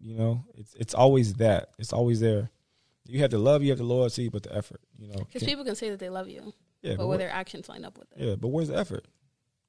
[0.01, 1.71] You know, it's it's always that.
[1.79, 2.51] It's always there.
[3.07, 4.81] You have the love, you have the loyalty, but the effort.
[4.99, 7.31] You know, because people can say that they love you, yeah, but but will their
[7.31, 8.19] actions line up with it?
[8.25, 9.07] yeah, but where's the effort?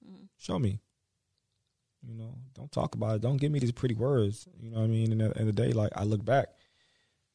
[0.08, 0.28] Mhm.
[0.38, 0.80] Show me.
[2.08, 3.22] You know, don't talk about it.
[3.22, 4.48] Don't give me these pretty words.
[4.62, 5.12] You know what I mean?
[5.12, 6.48] And at the end of the day, like I look back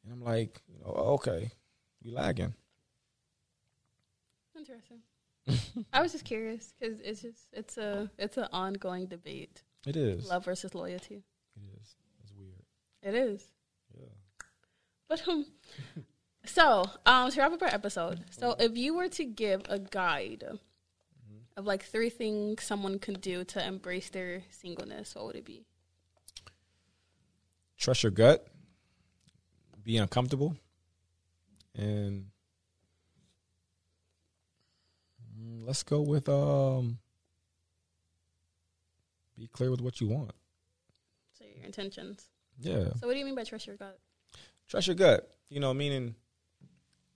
[0.05, 1.51] and I'm like, you know, okay,
[2.05, 2.55] we lagging.
[4.57, 5.01] Interesting.
[5.93, 9.63] I was just curious because it's just it's a it's an ongoing debate.
[9.87, 10.29] It is.
[10.29, 11.25] Love versus loyalty.
[11.57, 11.97] It is.
[12.23, 12.63] It's weird.
[13.03, 13.45] It is.
[15.11, 15.45] But um,
[16.47, 20.45] so um, to wrap up our episode, so if you were to give a guide
[21.57, 25.67] of like three things someone can do to embrace their singleness, what would it be?
[27.77, 28.47] Trust your gut.
[29.83, 30.55] Be uncomfortable.
[31.75, 32.27] And
[35.37, 36.99] mm, let's go with um
[39.37, 40.31] be clear with what you want.
[41.37, 42.27] So your intentions.
[42.61, 42.91] Yeah.
[43.01, 43.99] So what do you mean by trust your gut?
[44.71, 45.29] Trust your gut.
[45.51, 46.15] You know, meaning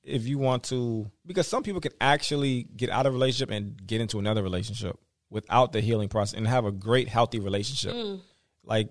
[0.02, 3.86] if you want to, because some people can actually get out of a relationship and
[3.86, 4.98] get into another relationship
[5.30, 7.94] without the healing process and have a great, healthy relationship.
[7.94, 8.20] Mm.
[8.64, 8.90] Like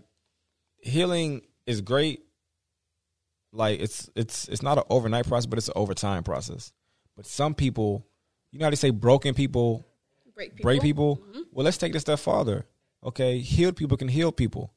[0.78, 2.22] healing is great.
[3.52, 6.72] Like it's it's it's not an overnight process, but it's an overtime process.
[7.16, 8.08] But some people,
[8.52, 9.86] you know how they say broken people
[10.36, 10.64] Break people.
[10.64, 11.22] break people.
[11.52, 12.66] Well, let's take a step farther.
[13.04, 14.74] Okay, healed people can heal people.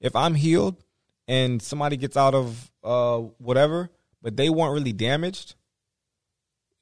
[0.00, 0.84] If I'm healed
[1.26, 3.90] and somebody gets out of uh whatever,
[4.22, 5.54] but they weren't really damaged,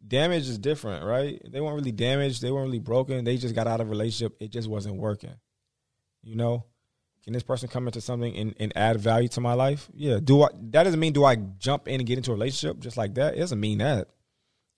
[0.06, 1.40] damage is different, right?
[1.50, 2.42] They weren't really damaged.
[2.42, 3.24] They weren't really broken.
[3.24, 4.36] They just got out of relationship.
[4.40, 5.34] It just wasn't working.
[6.22, 6.64] You know,
[7.24, 9.88] can this person come into something and, and add value to my life?
[9.94, 10.18] Yeah.
[10.22, 10.48] Do I?
[10.70, 13.34] That doesn't mean do I jump in and get into a relationship just like that.
[13.34, 14.08] It doesn't mean that.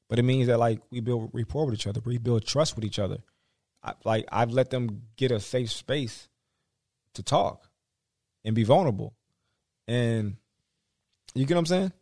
[0.08, 2.84] But it means that like we build rapport with each other, we build trust with
[2.84, 3.18] each other.
[3.82, 6.28] I, like I've let them get a safe space
[7.14, 7.68] to talk
[8.44, 9.14] and be vulnerable,
[9.86, 10.36] and
[11.34, 11.92] you get what I'm saying.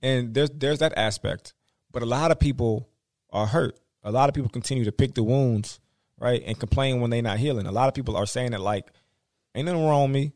[0.00, 1.54] And there's there's that aspect,
[1.90, 2.88] but a lot of people
[3.30, 3.78] are hurt.
[4.04, 5.80] A lot of people continue to pick the wounds,
[6.18, 7.66] right, and complain when they're not healing.
[7.66, 8.86] A lot of people are saying that like,
[9.54, 10.32] ain't nothing wrong with me,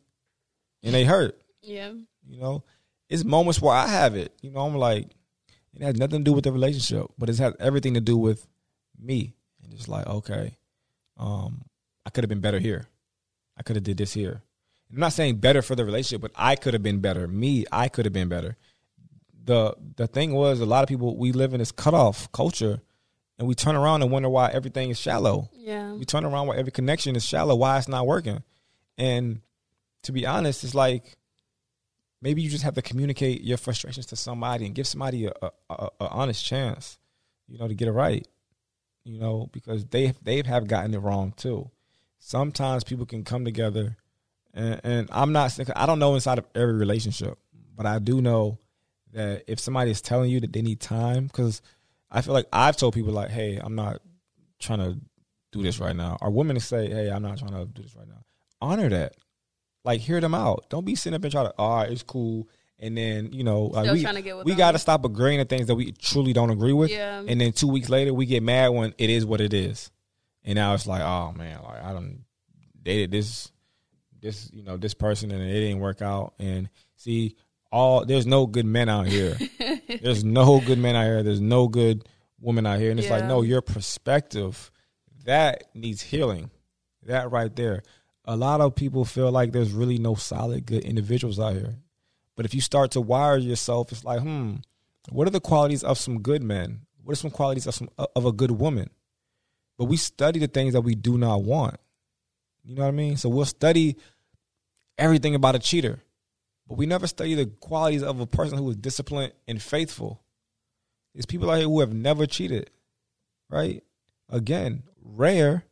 [0.83, 1.41] and they hurt.
[1.63, 1.93] Yeah.
[2.29, 2.65] You know,
[3.09, 4.33] it's moments where I have it.
[4.43, 5.07] You know, I'm like,
[5.75, 8.47] it has nothing to do with the relationship, but it has everything to do with
[8.99, 9.35] me.
[9.63, 10.57] And it's like, okay,
[11.17, 11.63] um,
[12.05, 12.87] I could have been better here.
[13.57, 14.43] I could have did this here.
[14.93, 17.27] I'm not saying better for the relationship, but I could have been better.
[17.27, 18.57] Me, I could have been better.
[19.45, 22.81] The the thing was, a lot of people we live in this cutoff culture,
[23.39, 25.51] and we turn around and wonder why everything is shallow.
[25.55, 25.95] Yeah.
[25.95, 28.43] We turn around why every connection is shallow, why it's not working.
[28.99, 29.41] And
[30.03, 31.17] to be honest, it's like
[32.21, 35.51] maybe you just have to communicate your frustrations to somebody and give somebody a, a,
[35.71, 36.99] a, a honest chance,
[37.49, 38.27] you know, to get it right.
[39.05, 41.71] You know, because they they have gotten it wrong too.
[42.21, 43.97] Sometimes people can come together,
[44.55, 45.59] and, and I'm not.
[45.77, 47.39] I don't know inside of every relationship,
[47.77, 48.59] but I do know
[49.13, 51.63] that if somebody is telling you that they need time, because
[52.11, 54.01] I feel like I've told people like, "Hey, I'm not
[54.59, 54.99] trying to
[55.53, 58.09] do this right now," or women say, "Hey, I'm not trying to do this right
[58.09, 58.23] now."
[58.61, 59.15] Honor that,
[59.85, 60.67] like hear them out.
[60.71, 62.49] Don't be sitting up and try to, "All right, it's cool,"
[62.79, 64.01] and then you know, like, we
[64.45, 67.23] we got to stop agreeing to things that we truly don't agree with, Yeah.
[67.27, 69.91] and then two weeks later we get mad when it is what it is,
[70.45, 72.25] and now it's like, oh man, like I don't
[72.83, 73.52] dated this
[74.23, 77.37] this you know this person and it didn't work out, and see
[77.71, 79.37] all there's no good men out here.
[80.03, 81.23] there's no good men out here.
[81.23, 82.09] There's no good
[82.41, 84.71] women out here, and it's like no, your perspective
[85.25, 86.51] that needs healing.
[87.05, 87.83] That right there.
[88.25, 91.75] A lot of people feel like there's really no solid good individuals out here.
[92.37, 94.57] But if you start to wire yourself, it's like, hmm,
[95.11, 96.83] what are the qualities of some good men?
[97.03, 98.91] What are some qualities of some of a good woman?
[99.77, 101.79] But we study the things that we do not want.
[102.65, 103.17] You know what I mean?
[103.17, 103.97] So we'll study
[104.99, 106.03] everything about a cheater,
[106.69, 110.23] but we never study the qualities of a person who is disciplined and faithful.
[111.15, 112.71] There's people out here who have never cheated,
[113.51, 113.83] right?
[114.29, 115.65] Again, rare,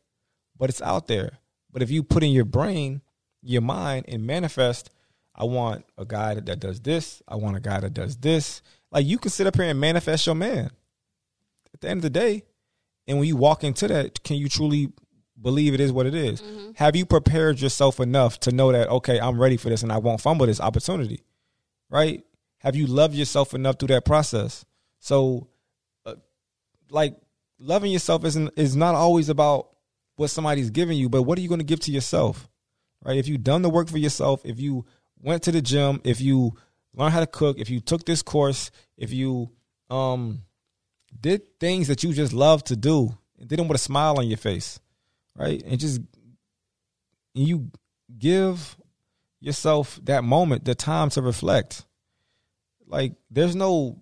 [0.57, 1.39] but it's out there.
[1.71, 3.01] But if you put in your brain,
[3.41, 4.91] your mind, and manifest,
[5.33, 7.21] I want a guy that, does this.
[7.27, 8.61] I want a guy that does this.
[8.91, 10.69] Like you can sit up here and manifest your man.
[11.73, 12.43] At the end of the day,
[13.07, 14.91] and when you walk into that, can you truly
[15.41, 16.41] believe it is what it is?
[16.75, 19.97] Have you prepared yourself enough to know that okay, I'm ready for this and I
[19.97, 21.23] won't fumble this opportunity?
[21.89, 22.23] Right?
[22.59, 24.65] Have you loved yourself enough through that process?
[24.99, 25.47] So,
[26.05, 26.15] uh,
[26.89, 27.15] like
[27.59, 29.69] loving yourself isn't is not always about
[30.15, 32.47] what somebody's giving you, but what are you going to give to yourself?
[33.03, 33.17] Right?
[33.17, 34.85] If you've done the work for yourself, if you
[35.19, 36.53] went to the gym, if you
[36.93, 39.49] learned how to cook, if you took this course, if you
[39.89, 40.43] um
[41.19, 44.27] did things that you just love to do and did them with a smile on
[44.27, 44.79] your face,
[45.35, 45.61] right?
[45.65, 46.01] And just
[47.33, 47.71] you
[48.17, 48.75] give
[49.39, 51.85] yourself that moment, the time to reflect.
[52.87, 54.01] Like there's no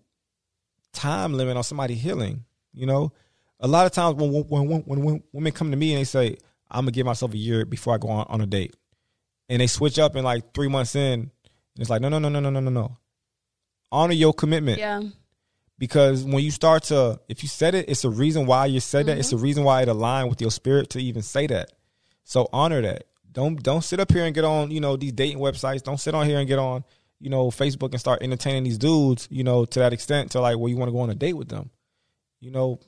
[0.94, 2.46] time limit on somebody healing.
[2.74, 3.14] You know,
[3.60, 6.38] a lot of times when when when, when women come to me and they say,
[6.70, 8.76] "I'm gonna give myself a year before I go on, on a date,"
[9.48, 11.32] and they switch up and like three months in, and
[11.78, 12.98] it's like, no, no, no, no, no, no, no."
[13.92, 14.78] Honor your commitment.
[14.78, 15.02] Yeah
[15.80, 19.06] because when you start to, if you said it, it's a reason why you said
[19.08, 19.18] that.
[19.18, 19.38] It's mm-hmm.
[19.38, 21.72] a reason why it aligned with your spirit to even say that.
[22.26, 23.06] So honor that.
[23.32, 25.82] Don't don't sit up here and get on you know these dating websites.
[25.82, 26.84] Don't sit on here and get on
[27.20, 29.28] you know Facebook and start entertaining these dudes.
[29.32, 31.34] You know to that extent to like where you want to go on a date
[31.34, 31.70] with them.
[32.40, 32.80] You know,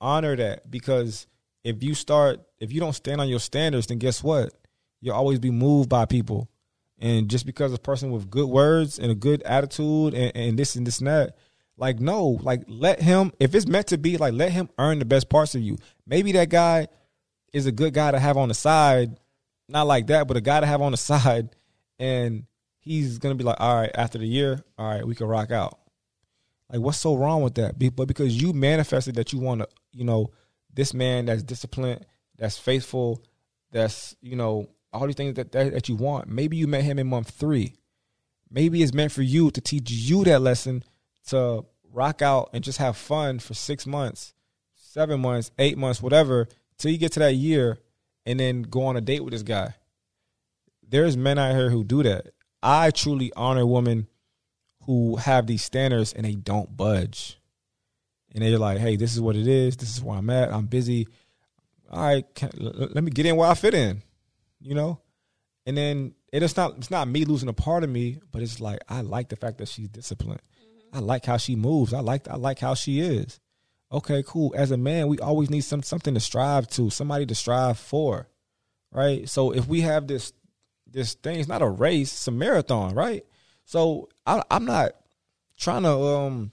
[0.00, 1.26] honor that because
[1.62, 4.52] if you start if you don't stand on your standards, then guess what?
[5.00, 6.50] You'll always be moved by people.
[6.98, 10.76] And just because a person with good words and a good attitude and, and this
[10.76, 11.36] and this and that,
[11.80, 15.06] like no, like let him if it's meant to be, like let him earn the
[15.06, 15.78] best parts of you.
[16.06, 16.88] Maybe that guy
[17.54, 19.18] is a good guy to have on the side,
[19.66, 21.56] not like that, but a guy to have on the side,
[21.98, 22.44] and
[22.80, 25.78] he's gonna be like, all right, after the year, all right, we can rock out.
[26.70, 27.78] Like, what's so wrong with that?
[27.96, 30.30] But because you manifested that you want to, you know,
[30.72, 32.04] this man that's disciplined,
[32.36, 33.24] that's faithful,
[33.72, 36.28] that's you know all these things that, that that you want.
[36.28, 37.74] Maybe you met him in month three.
[38.50, 40.84] Maybe it's meant for you to teach you that lesson
[41.30, 44.34] to rock out and just have fun for six months,
[44.74, 47.78] seven months, eight months, whatever, till you get to that year,
[48.26, 49.74] and then go on a date with this guy.
[50.86, 52.28] There's men out here who do that.
[52.62, 54.08] I truly honor women
[54.82, 57.38] who have these standards and they don't budge.
[58.32, 59.76] And they're like, hey, this is what it is.
[59.76, 60.52] This is where I'm at.
[60.52, 61.08] I'm busy.
[61.90, 64.02] All right, can, let me get in where I fit in,
[64.60, 65.00] you know?
[65.66, 68.60] And then it is not it's not me losing a part of me, but it's
[68.60, 70.42] like I like the fact that she's disciplined.
[70.92, 71.92] I like how she moves.
[71.92, 73.40] I like I like how she is.
[73.92, 74.54] Okay, cool.
[74.56, 78.28] As a man, we always need some something to strive to, somebody to strive for.
[78.92, 79.28] Right?
[79.28, 80.32] So if we have this
[80.90, 83.24] this thing, it's not a race, it's a marathon, right?
[83.64, 84.92] So I I'm not
[85.58, 86.52] trying to um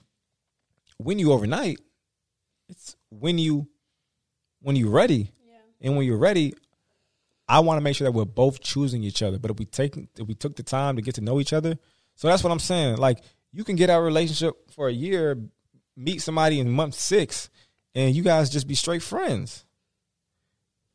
[1.00, 1.80] win you overnight.
[2.70, 3.68] It's when you
[4.62, 5.32] when you're ready.
[5.80, 6.56] And when you're ready,
[7.48, 9.38] I want to make sure that we're both choosing each other.
[9.38, 11.78] But if we take if we took the time to get to know each other,
[12.16, 12.98] so that's what I'm saying.
[12.98, 13.20] Like
[13.52, 15.38] you can get out relationship for a year,
[15.96, 17.50] meet somebody in month six,
[17.96, 19.66] and you guys just be straight friends.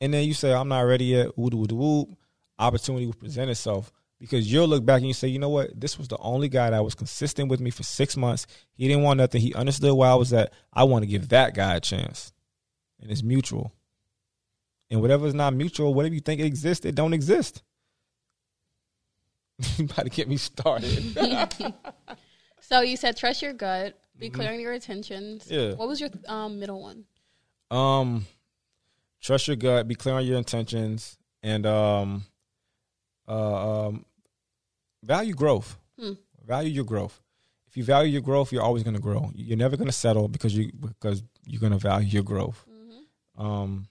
[0.00, 2.16] And then you say, I'm not ready yet, woo woo woo.
[2.58, 3.92] Opportunity will present itself.
[4.18, 5.80] Because you'll look back and you say, you know what?
[5.80, 8.46] This was the only guy that was consistent with me for six months.
[8.74, 9.40] He didn't want nothing.
[9.40, 10.52] He understood where I was at.
[10.72, 12.32] I want to give that guy a chance.
[13.00, 13.72] And it's mutual.
[14.90, 17.64] And whatever is not mutual, whatever you think it exists, it don't exist.
[19.76, 21.16] you about to get me started.
[22.72, 25.44] So you said trust your gut, be clear on your intentions.
[25.44, 25.54] Mm-hmm.
[25.54, 25.74] Yeah.
[25.74, 27.04] What was your um, middle one?
[27.70, 28.24] um,
[29.20, 32.24] trust your gut, be clear on your intentions, and um,
[33.28, 34.06] uh, um,
[35.02, 35.76] value growth.
[36.00, 36.12] Hmm.
[36.46, 37.20] Value your growth.
[37.66, 39.30] If you value your growth, you're always going to grow.
[39.34, 42.64] You're never going to settle because you because you're going to value your growth.
[42.70, 43.46] Mm-hmm.
[43.46, 43.86] Um,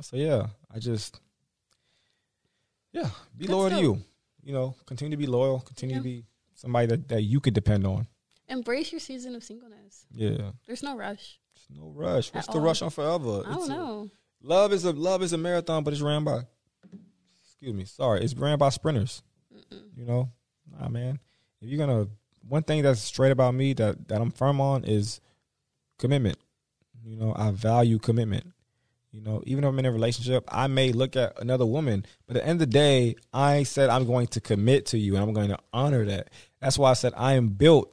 [0.00, 1.20] so yeah, I just
[2.90, 4.02] yeah, be loyal to you.
[4.42, 5.60] You know, continue to be loyal.
[5.60, 6.00] Continue Yeah.
[6.00, 6.24] to be
[6.58, 8.06] somebody that, that you could depend on.
[8.48, 10.06] Embrace your season of singleness.
[10.12, 11.38] Yeah, There's no rush.
[11.54, 12.32] There's no rush.
[12.34, 12.64] What's At the all.
[12.64, 13.42] rush on forever?
[13.46, 14.10] I It's don't a- know.
[14.42, 16.40] love is a love is a marathon, but it's ran by.
[17.44, 19.22] Excuse me, sorry, it's ran by sprinters.
[19.96, 20.30] You know,
[20.78, 21.18] nah, man.
[21.60, 22.06] If you're gonna,
[22.48, 25.20] one thing that's straight about me that that I'm firm on is
[25.98, 26.38] commitment.
[27.04, 28.46] You know, I value commitment.
[29.18, 32.36] You know, even if I'm in a relationship, I may look at another woman, but
[32.36, 35.24] at the end of the day, I said I'm going to commit to you and
[35.24, 36.30] I'm going to honor that.
[36.60, 37.92] That's why I said I am built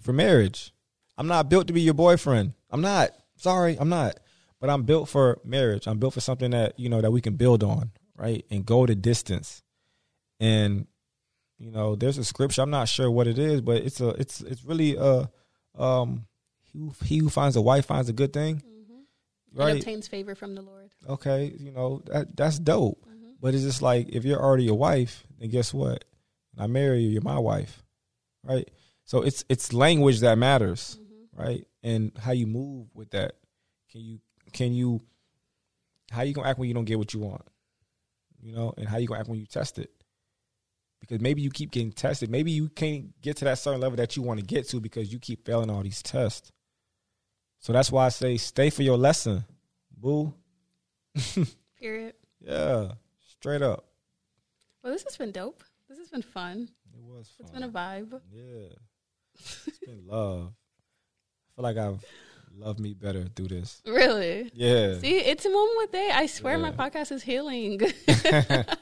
[0.00, 0.72] for marriage.
[1.16, 2.54] I'm not built to be your boyfriend.
[2.70, 3.10] I'm not.
[3.36, 4.18] Sorry, I'm not.
[4.60, 5.86] But I'm built for marriage.
[5.86, 8.44] I'm built for something that, you know, that we can build on, right?
[8.50, 9.62] And go the distance.
[10.40, 10.88] And
[11.58, 14.40] you know, there's a scripture, I'm not sure what it is, but it's a it's
[14.40, 15.26] it's really uh
[15.76, 16.26] um
[17.04, 18.60] he who, finds a wife finds a good thing.
[18.64, 18.77] It
[19.66, 19.76] Right?
[19.76, 20.90] obtains favor from the Lord.
[21.08, 23.04] okay, you know that that's dope.
[23.06, 23.30] Mm-hmm.
[23.40, 26.04] But it's just like if you're already a wife, then guess what?
[26.54, 27.82] When I marry you, you're my wife,
[28.44, 28.68] right?
[29.04, 31.42] So it's it's language that matters, Mm-hmm.
[31.42, 31.64] right?
[31.82, 33.32] And how you move with that.
[33.90, 34.20] Can you
[34.52, 35.00] can you
[36.10, 37.42] how you gonna act when you don't get what you want,
[38.40, 38.72] you know?
[38.76, 39.90] And how you gonna act when you test it?
[41.00, 42.28] Because maybe you keep getting tested.
[42.28, 45.12] Maybe you can't get to that certain level that you want to get to because
[45.12, 46.50] you keep failing all these tests.
[47.60, 49.44] So that's why I say stay for your lesson,
[49.96, 50.32] boo.
[51.80, 52.14] Period.
[52.40, 52.92] Yeah,
[53.38, 53.84] straight up.
[54.82, 55.62] Well, this has been dope.
[55.88, 56.68] This has been fun.
[56.94, 57.46] It was fun.
[57.46, 58.20] It's been a vibe.
[58.32, 58.68] yeah,
[59.34, 60.52] it's been love.
[60.52, 62.04] I feel like I've
[62.56, 63.82] loved me better through this.
[63.84, 64.50] Really.
[64.54, 66.10] Yeah, See, it's a moment with day.
[66.12, 67.80] I swear my podcast is healing.
[68.06, 68.76] it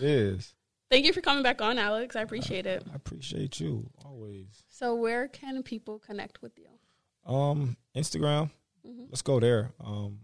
[0.00, 0.54] is.
[0.90, 2.16] Thank you for coming back on, Alex.
[2.16, 2.84] I appreciate it.
[2.92, 4.46] I appreciate you always.
[4.68, 6.66] So, where can people connect with you?
[7.24, 8.50] Um, Instagram.
[8.86, 9.06] Mhm.
[9.08, 9.72] Let's go there.
[9.80, 10.20] Um,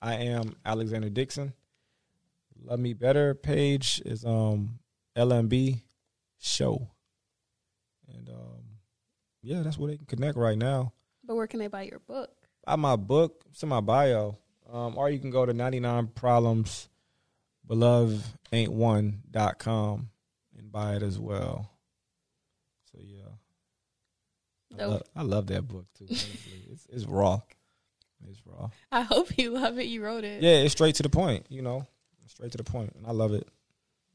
[0.00, 1.52] I am Alexander Dixon.
[2.64, 4.78] Love Me Better page is um
[5.16, 5.82] LMB
[6.38, 6.88] show.
[8.08, 8.64] And um
[9.42, 10.92] yeah, that's where they can connect right now.
[11.24, 12.30] But where can they buy your book?
[12.66, 13.44] Buy my book.
[13.50, 14.36] It's in my bio.
[14.70, 16.88] Um, or you can go to 99 problems
[17.66, 18.22] beloved
[18.52, 20.10] ain't one dot com
[20.56, 21.70] and buy it as well.
[22.92, 23.27] So yeah.
[24.78, 26.06] I love, I love that book too.
[26.08, 27.40] it's, it's raw.
[28.28, 28.70] It's raw.
[28.90, 29.86] I hope you love it.
[29.86, 30.42] You wrote it.
[30.42, 31.46] Yeah, it's straight to the point.
[31.48, 31.86] You know,
[32.26, 33.48] straight to the point, and I love it.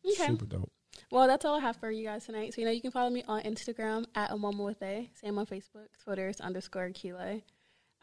[0.06, 0.28] Okay.
[0.28, 0.72] Super dope.
[1.12, 2.54] Well, that's all I have for you guys tonight.
[2.54, 5.10] So, you know, you can follow me on Instagram at a moment with a.
[5.22, 5.88] Same on Facebook.
[6.04, 7.42] Twitter is underscore Akeele.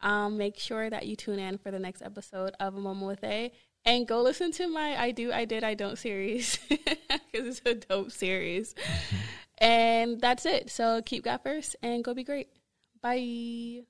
[0.02, 3.24] Um, make sure that you tune in for the next episode of a moment with
[3.24, 3.52] a.
[3.84, 7.74] And go listen to my I Do, I Did, I Don't series because it's a
[7.74, 8.74] dope series.
[9.60, 10.70] and that's it.
[10.70, 12.48] So keep God first and go be great.
[13.02, 13.82] Bye.